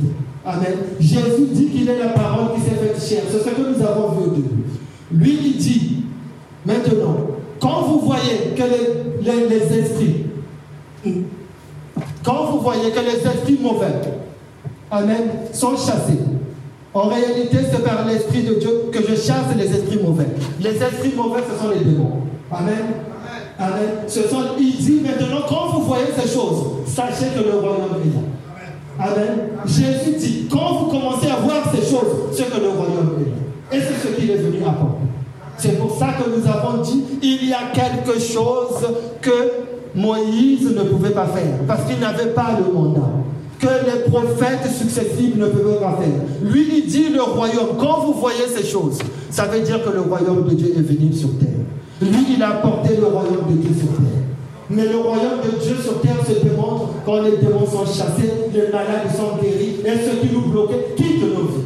[0.45, 0.73] Amen.
[0.99, 3.23] Jésus dit qu'il est la parole qui s'est faite chair.
[3.29, 4.63] C'est ce que nous avons vu au début.
[5.11, 5.97] Lui, il dit,
[6.65, 7.17] maintenant,
[7.59, 10.28] quand vous voyez que les, les esprits,
[12.23, 13.93] quand vous voyez que les esprits mauvais,
[14.91, 15.21] Amen,
[15.53, 16.19] sont chassés,
[16.93, 20.25] en réalité, c'est par l'Esprit de Dieu que je chasse les esprits mauvais.
[20.59, 22.23] Les esprits mauvais, ce sont les démons.
[22.51, 22.73] Amen.
[23.59, 23.89] Amen.
[24.07, 28.15] Ce sont, il dit maintenant, quand vous voyez ces choses, sachez que le royaume est
[28.15, 29.05] là.
[29.05, 29.39] Amen.
[29.65, 33.77] Jésus dit, quand vous commencez à voir ces choses, c'est que le royaume est là.
[33.77, 35.03] Et c'est ce qu'il est venu apporter.
[35.57, 38.87] C'est pour ça que nous avons dit, il y a quelque chose
[39.21, 43.09] que Moïse ne pouvait pas faire, parce qu'il n'avait pas le mandat
[43.59, 46.21] que les prophètes successifs ne peuvent pas faire.
[46.41, 47.77] Lui, il dit le royaume.
[47.77, 51.13] Quand vous voyez ces choses, ça veut dire que le royaume de Dieu est venu
[51.13, 51.49] sur terre.
[52.01, 54.19] Lui, il a porté le royaume de Dieu sur terre.
[54.69, 58.71] Mais le royaume de Dieu sur terre se démontre quand les démons sont chassés, les
[58.71, 61.65] malades sont guéris et ceux qui nous bloquaient quittent nos vies.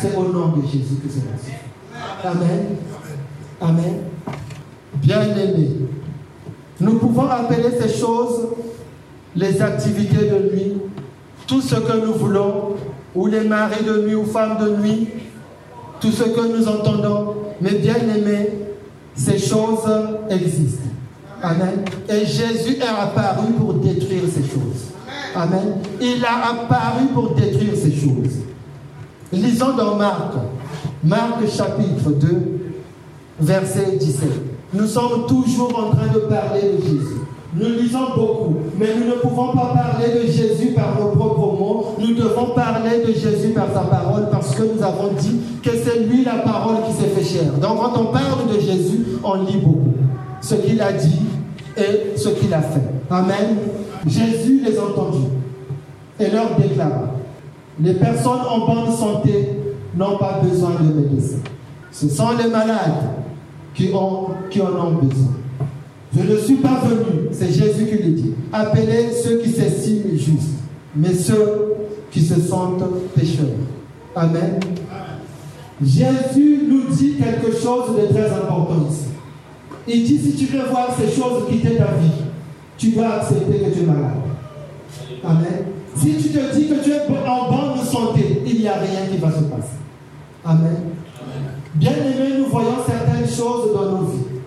[0.00, 1.52] C'est au nom de Jésus que c'est ainsi.
[2.24, 2.76] Amen.
[3.60, 3.94] Amen.
[5.02, 5.68] Bien aimé.
[6.80, 8.48] Nous pouvons appeler ces choses
[9.36, 10.76] les activités de nuit,
[11.46, 12.76] tout ce que nous voulons,
[13.14, 15.08] ou les maris de nuit ou femmes de nuit,
[16.00, 17.34] tout ce que nous entendons.
[17.60, 18.50] Mais bien aimés,
[19.14, 19.88] ces choses
[20.30, 20.88] existent.
[21.42, 21.84] Amen.
[22.08, 24.92] Et Jésus est apparu pour détruire ces choses.
[25.34, 25.76] Amen.
[26.00, 28.38] Il a apparu pour détruire ces choses.
[29.32, 30.32] Lisons dans Marc,
[31.02, 32.28] Marc chapitre 2,
[33.40, 34.53] verset 17.
[34.74, 37.20] Nous sommes toujours en train de parler de Jésus.
[37.56, 41.94] Nous lisons beaucoup, mais nous ne pouvons pas parler de Jésus par nos propres mots.
[42.00, 46.00] Nous devons parler de Jésus par sa parole parce que nous avons dit que c'est
[46.00, 47.52] lui la parole qui s'est fait chair.
[47.60, 49.92] Donc quand on parle de Jésus, on lit beaucoup.
[50.40, 51.20] Ce qu'il a dit
[51.76, 52.82] et ce qu'il a fait.
[53.10, 53.56] Amen.
[54.08, 55.28] Jésus les entendit
[56.18, 57.10] et leur déclara,
[57.80, 59.50] les personnes en bonne santé
[59.96, 61.38] n'ont pas besoin de médecins.
[61.92, 63.23] Ce sont les malades
[63.74, 65.32] qui, ont, qui en ont besoin.
[66.16, 70.60] Je ne suis pas venu, c'est Jésus qui le dit, appeler ceux qui s'estiment justes,
[70.94, 71.74] mais ceux
[72.10, 73.46] qui se sentent pécheurs.
[74.14, 74.60] Amen.
[75.82, 79.06] Jésus nous dit quelque chose de très important ici.
[79.88, 82.22] Il dit, si tu veux voir ces choses quitter ta vie,
[82.78, 84.12] tu dois accepter que tu es malade.
[85.24, 85.64] Amen.
[85.96, 89.18] Si tu te dis que tu es en bonne santé, il n'y a rien qui
[89.18, 89.78] va se passer.
[90.44, 90.93] Amen.
[91.74, 94.40] Bien aimé, nous voyons certaines choses dans nos vies.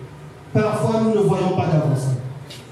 [0.54, 2.06] Parfois, nous ne voyons pas d'avance.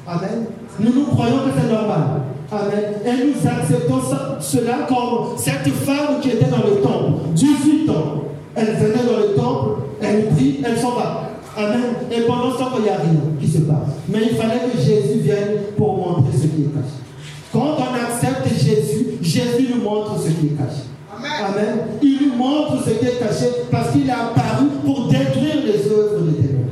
[0.07, 0.46] Amen.
[0.80, 2.22] Nous nous croyons que c'est normal.
[2.50, 2.94] Amen.
[3.04, 4.00] Et nous acceptons
[4.40, 8.22] cela comme cette femme qui était dans le temple, 18 ans.
[8.54, 11.30] Elle venait dans le temple, elle prie, elle s'en va.
[11.59, 11.82] Amen.
[12.11, 13.96] Et pendant ce temps, il n'y a rien qui se passe.
[14.09, 16.96] Mais il fallait que Jésus vienne pour montrer ce qui est caché.
[17.52, 20.95] Quand on accepte Jésus, Jésus nous montre ce qui est caché.
[21.48, 21.78] Amen.
[22.02, 26.24] Il nous montre ce qui est caché parce qu'il est apparu pour détruire les œuvres
[26.24, 26.70] de ténèbres.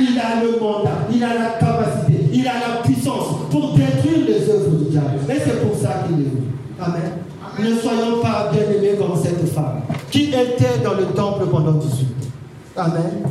[0.00, 4.50] Il a le mandat, il a la capacité, il a la puissance pour détruire les
[4.50, 5.18] œuvres du diable.
[5.28, 6.48] Et c'est pour ça qu'il est venu.
[6.80, 7.12] Amen.
[7.58, 12.04] Ne soyons pas bien aimés comme cette femme qui était dans le temple pendant 18
[12.04, 12.82] ans.
[12.82, 13.22] Amen.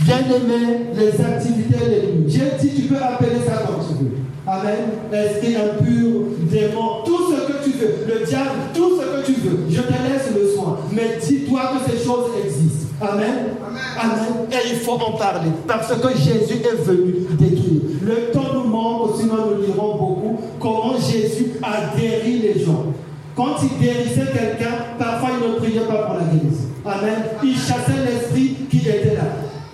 [0.00, 2.24] Bien aimé, les activités de nuit.
[2.28, 4.10] J'ai dit, tu peux appeler ça comme tu veux.
[4.46, 4.74] Amen.
[5.12, 8.20] Esprit impur, démon, tout ce que veux.
[8.20, 9.58] Le diable, tout ce que tu veux.
[9.68, 10.78] Je te laisse le soin.
[10.92, 12.88] Mais dis-toi que ces choses existent.
[13.00, 13.56] Amen.
[14.00, 14.46] Amen.
[14.50, 15.50] Et il faut en parler.
[15.66, 17.82] Parce que Jésus est venu détruire.
[18.02, 22.86] Le temps nous manque, sinon nous lirons beaucoup comment Jésus a guéri les gens.
[23.34, 26.68] Quand il guérissait quelqu'un, parfois il ne priait pas pour la guérison.
[26.84, 27.22] Amen.
[27.42, 29.22] Il chassait l'esprit qui était là.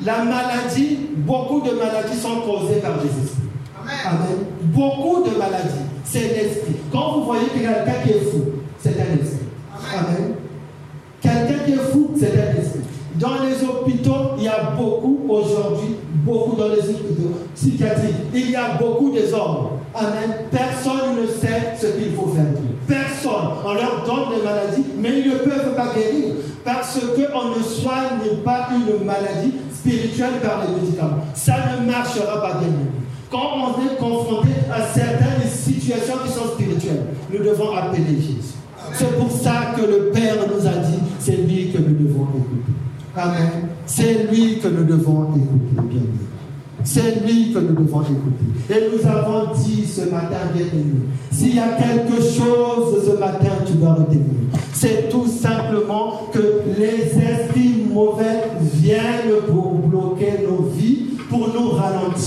[0.04, 3.34] La maladie, beaucoup de maladies sont causées par Jésus.
[4.06, 4.46] Amen.
[4.62, 5.88] Beaucoup de maladies,
[6.18, 6.74] c'est l'esprit.
[6.90, 8.44] Quand vous voyez quelqu'un qui est fou,
[8.80, 9.46] c'est un esprit.
[9.94, 10.34] Amen.
[11.20, 12.80] Quelqu'un qui est fou, c'est un esprit.
[13.16, 18.56] Dans les hôpitaux, il y a beaucoup aujourd'hui, beaucoup dans les hôpitaux psychiatriques, il y
[18.56, 19.70] a beaucoup des hommes.
[19.94, 20.46] Amen.
[20.50, 22.44] Personne ne sait ce qu'il faut faire.
[22.86, 23.48] Personne.
[23.64, 26.34] On leur donne des maladies, mais ils ne peuvent pas guérir.
[26.64, 31.24] Parce qu'on ne soigne pas une maladie spirituel par les médicaments.
[31.34, 32.68] Ça ne marchera pas bien.
[33.30, 35.48] Quand on est confronté à certaines
[35.88, 38.54] situations qui sont spirituelles, nous devons appeler Jésus.
[38.92, 42.72] C'est pour ça que le Père nous a dit, c'est lui que nous devons écouter.
[43.16, 43.68] Amen.
[43.86, 46.02] C'est lui que nous devons écouter, bien
[46.84, 48.46] c'est lui que nous devons écouter.
[48.70, 53.50] Et nous avons dit ce matin, bien aimé, s'il y a quelque chose ce matin,
[53.66, 54.22] tu dois retenir.
[54.72, 62.17] C'est tout simplement que les esprits mauvais viennent pour bloquer nos vies, pour nous ralentir,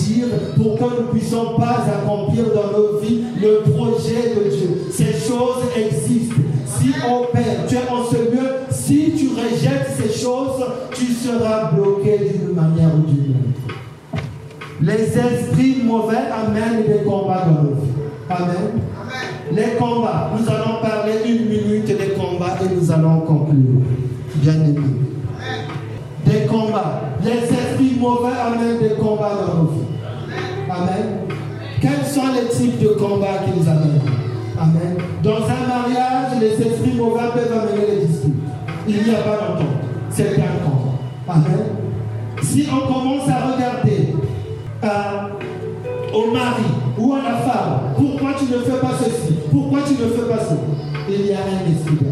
[0.57, 4.81] pour que nous ne puissions pas accomplir dans nos vies le projet de Dieu.
[4.91, 6.35] Ces choses existent.
[6.65, 10.63] Si on perd, tu es en ce lieu, si tu rejettes ces choses,
[10.93, 13.75] tu seras bloqué d'une manière ou d'une autre.
[14.81, 17.91] Les esprits mauvais amènent des combats dans nos vies.
[18.29, 18.81] Amen.
[19.51, 23.81] Les combats, nous allons parler une minute des combats et nous allons conclure.
[24.35, 24.79] Bien aimé.
[26.25, 27.01] Des combats.
[27.23, 29.90] Les esprits mauvais amènent des combats dans nos vies.
[30.81, 31.27] Amen.
[31.79, 34.01] Quels sont les types de combats qu'ils amènent?
[34.59, 34.97] Amen.
[35.23, 38.33] Dans un mariage, les esprits mauvais peuvent amener les disputes.
[38.87, 39.65] Il n'y a pas longtemps.
[40.09, 40.97] C'est un combat.
[41.27, 41.65] Amen.
[42.41, 44.15] Si on commence à regarder
[46.13, 46.63] au mari
[46.97, 49.33] ou à la femme, pourquoi tu ne fais pas ceci?
[49.51, 50.55] Pourquoi tu ne fais pas ça
[51.07, 52.07] Il y a un esprit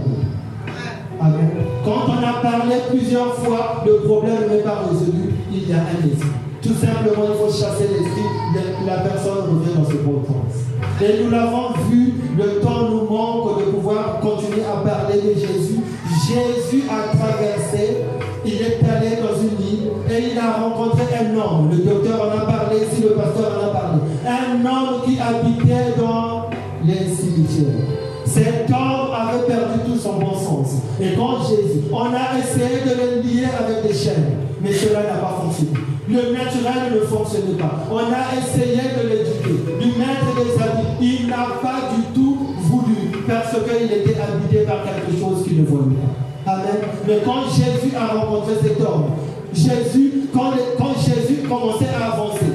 [1.20, 1.50] Amen.
[1.84, 6.08] Quand on a parlé plusieurs fois, le problème n'est pas résolu, il y a un
[6.08, 6.30] esprit.
[6.62, 11.02] Tout simplement, il faut chasser l'esprit, la personne revient dans ce bon sens.
[11.02, 15.80] Et nous l'avons vu, le temps nous manque de pouvoir continuer à parler de Jésus.
[16.28, 18.04] Jésus a traversé
[18.46, 21.70] il est allé dans une île et il a rencontré un homme.
[21.72, 24.00] Le docteur en a parlé, si le pasteur en a parlé.
[24.26, 26.50] Un homme qui habitait dans
[26.86, 27.86] les cimetières.
[28.26, 30.76] Cet homme avait perdu tout son bon sens.
[31.02, 35.20] Et quand Jésus, on a essayé de le lier avec des chaînes, mais cela n'a
[35.20, 35.99] pas fonctionné.
[36.10, 37.86] Le naturel ne fonctionnait pas.
[37.92, 40.98] On a essayé de l'éduquer, de lui mettre des habits.
[41.00, 45.68] Il n'a pas du tout voulu parce qu'il était habité par quelque chose qu'il ne
[45.68, 45.98] voyait
[46.46, 46.52] pas.
[46.52, 46.82] Amen.
[47.08, 49.12] Mais quand Jésus a rencontré cet homme,
[49.54, 52.54] Jésus, quand, quand Jésus commençait à avancer,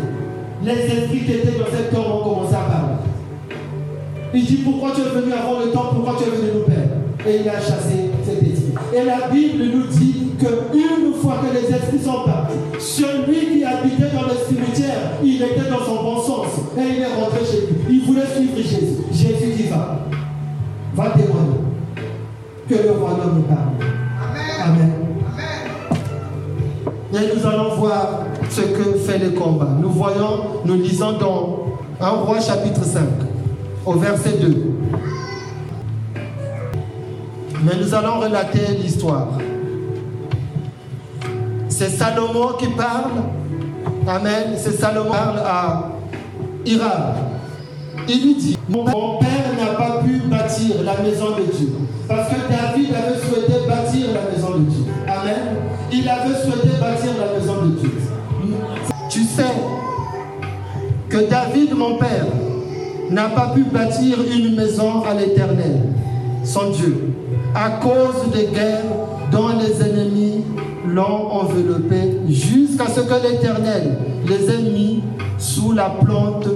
[0.64, 2.94] les esprits qui étaient dans cet homme ont commencé à parler.
[4.34, 7.04] Il dit pourquoi tu es venu avant le temps, pourquoi tu es venu nous perdre?
[7.24, 8.74] Et il a chassé cet esprit.
[8.92, 14.10] Et la Bible nous dit qu'une fois que les esprits sont partis, celui qui habitait
[14.14, 16.46] dans le cimetière, il était dans son bon sens.
[16.76, 17.76] Et il est rentré chez lui.
[17.88, 19.02] Il voulait suivre Jésus.
[19.12, 20.00] Jésus dit va.
[20.94, 21.60] Va témoigner
[22.68, 23.74] que le royaume nous parle.
[24.64, 24.92] Amen.
[27.12, 29.68] Et nous allons voir ce que fait le combat.
[29.80, 31.66] Nous voyons, nous lisons dans
[32.00, 33.02] 1 roi chapitre 5,
[33.86, 34.72] au verset 2.
[37.64, 39.28] Mais nous allons relater l'histoire.
[41.76, 43.10] C'est Salomon qui parle.
[44.06, 44.54] Amen.
[44.56, 45.90] C'est Salomon qui parle à
[46.64, 47.14] Hiram.
[48.08, 48.84] Il lui dit, mon
[49.18, 51.72] père n'a pas pu bâtir la maison de Dieu.
[52.06, 54.84] Parce que David avait souhaité bâtir la maison de Dieu.
[55.08, 55.56] Amen.
[55.92, 57.92] Il avait souhaité bâtir la maison de Dieu.
[59.10, 59.42] Tu sais
[61.08, 62.26] que David, mon père,
[63.10, 65.88] n'a pas pu bâtir une maison à l'éternel,
[66.44, 67.14] son Dieu,
[67.52, 68.84] à cause des guerres
[69.32, 70.44] dont les ennemis
[70.86, 75.02] l'ont enveloppé, jusqu'à ce que l'éternel les ait mis
[75.38, 76.46] sous la plante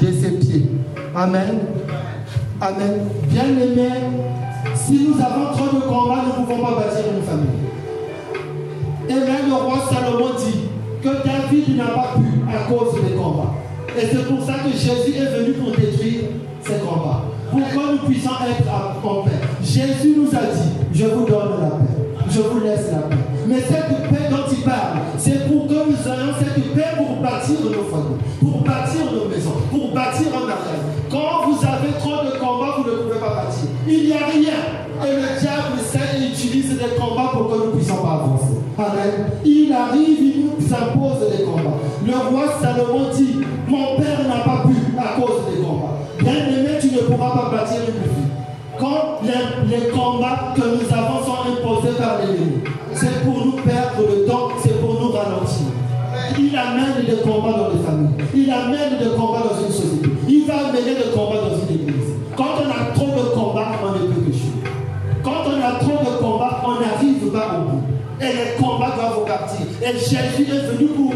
[0.00, 0.66] de ses pieds.
[1.14, 1.58] Amen.
[2.60, 3.00] Amen.
[3.28, 3.88] Bien aimé,
[4.74, 7.64] si nous avons trop de combats, nous ne pouvons pas bâtir une famille.
[9.08, 10.68] Et même le roi Salomon dit
[11.02, 13.54] que David n'a pas pu à cause des combats.
[13.96, 16.22] Et c'est pour ça que Jésus est venu pour détruire
[16.62, 17.22] ces combats.
[17.50, 19.30] Pour que nous puissions être en paix?
[19.62, 22.24] Jésus nous a dit, je vous donne la paix.
[22.30, 23.23] Je vous laisse la paix.
[23.46, 27.56] Mais cette paix dont il parle, c'est pour que nous ayons cette paix pour bâtir
[27.64, 30.84] nos foyers, pour bâtir nos maisons, pour bâtir un mariage.
[31.10, 33.68] Quand vous avez trop de combats, vous ne pouvez pas bâtir.
[33.86, 34.58] Il n'y a rien.
[35.04, 38.54] Et le diable sait et utilise des combats pour que nous puissions pas avancer.
[38.78, 39.30] Amen.
[39.44, 41.78] Il arrive, il nous impose des combats.
[42.06, 45.98] Le roi Salomon dit, mon père n'a pas pu à cause des combats.
[46.18, 48.30] Bien aimé, tu ne pourras pas bâtir une vie.
[48.78, 52.62] Quand les, les combats que nous avons sont imposés par l'ennemi,
[53.04, 55.66] c'est pour nous perdre le temps, c'est pour nous ralentir.
[56.38, 58.14] Il amène des combats dans les familles.
[58.34, 60.08] Il amène des combats dans une société.
[60.28, 62.14] Il va amener des combats dans une église.
[62.36, 65.22] Quand on a trop de combats, on ne peut que.
[65.22, 67.82] Quand on a trop de combats, on n'arrive pas au bout.
[68.20, 69.66] Et les combats doivent partir.
[69.82, 71.12] Et Jésus est venu pour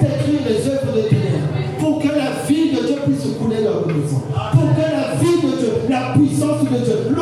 [0.00, 1.48] détruire les œuvres de ténèbres.
[1.78, 4.22] Pour que la vie de Dieu puisse couler dans nos maisons.
[4.52, 7.14] Pour que la vie de Dieu, la puissance de Dieu,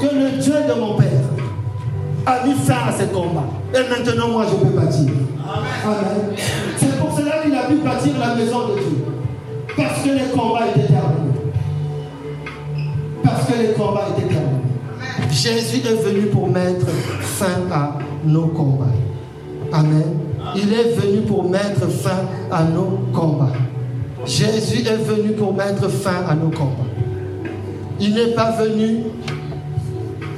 [0.00, 1.08] que le Dieu de mon Père
[2.26, 3.44] a mis fin à ce combat.
[3.74, 5.10] Et maintenant, moi, je peux bâtir.
[5.84, 6.36] Amen.
[6.76, 9.04] C'est pour cela qu'il a pu bâtir la maison de Dieu.
[9.76, 11.32] Parce que les combats étaient terminés.
[13.22, 14.54] Parce que les combats étaient terminés.
[15.30, 16.86] Jésus est venu pour mettre
[17.20, 18.86] fin à nos combats.
[19.72, 20.18] Amen.
[20.56, 23.52] Il est venu pour mettre fin à nos combats.
[24.24, 26.88] Jésus est venu pour mettre fin à nos combats.
[28.00, 29.04] Il n'est pas venu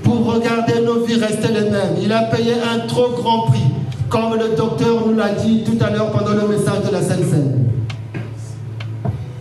[0.06, 1.96] pour regarder nos vies rester les mêmes.
[2.00, 3.66] Il a payé un trop grand prix,
[4.08, 7.24] comme le docteur nous l'a dit tout à l'heure pendant le message de la Sainte
[7.28, 7.64] Seine.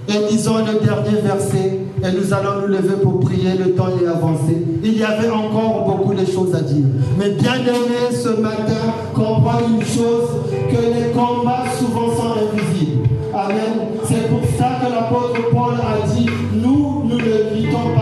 [0.07, 4.07] Et disons le dernier verset et nous allons nous lever pour prier, le temps est
[4.07, 4.63] avancé.
[4.83, 6.85] Il y avait encore beaucoup de choses à dire.
[7.17, 10.29] Mais bien aimé, ce matin, comprends une chose,
[10.69, 13.07] que les combats souvent sont invisibles.
[13.33, 13.87] Amen.
[14.03, 17.94] C'est pour ça que l'apôtre Paul a dit, nous, nous ne luttons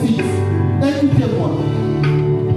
[0.00, 0.22] fils,
[0.82, 1.50] écoutez-moi.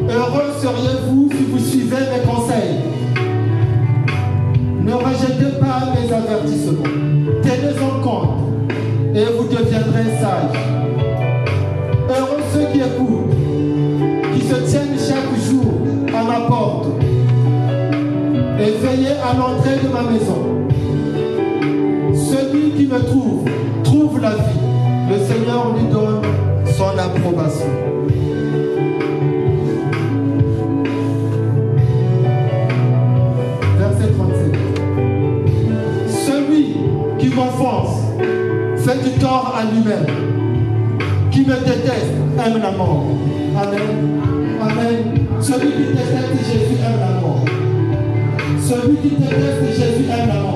[0.09, 2.79] Heureux seriez-vous si vous suivez mes conseils.
[4.83, 6.83] Ne rejetez pas mes avertissements.
[7.43, 8.39] Tenez-en compte
[9.13, 10.59] et vous deviendrez sages.
[12.09, 13.35] Heureux ceux qui écoutent,
[14.33, 15.73] qui se tiennent chaque jour
[16.17, 16.87] à ma porte
[18.59, 20.59] et veillez à l'entrée de ma maison.
[22.13, 23.45] Celui qui me trouve,
[23.83, 24.59] trouve la vie.
[25.09, 26.21] Le Seigneur lui donne
[26.80, 27.65] son approbation.
[33.77, 34.55] Verset 37.
[36.07, 36.77] Celui
[37.19, 37.99] qui m'offense
[38.77, 40.05] fait du tort à lui-même.
[41.32, 42.13] Qui me déteste
[42.45, 43.07] aime la mort.
[43.61, 44.21] Amen.
[44.61, 45.27] Amen.
[45.41, 47.43] Celui qui déteste Jésus aime la mort.
[48.57, 50.48] Celui qui déteste Jésus aime la mort.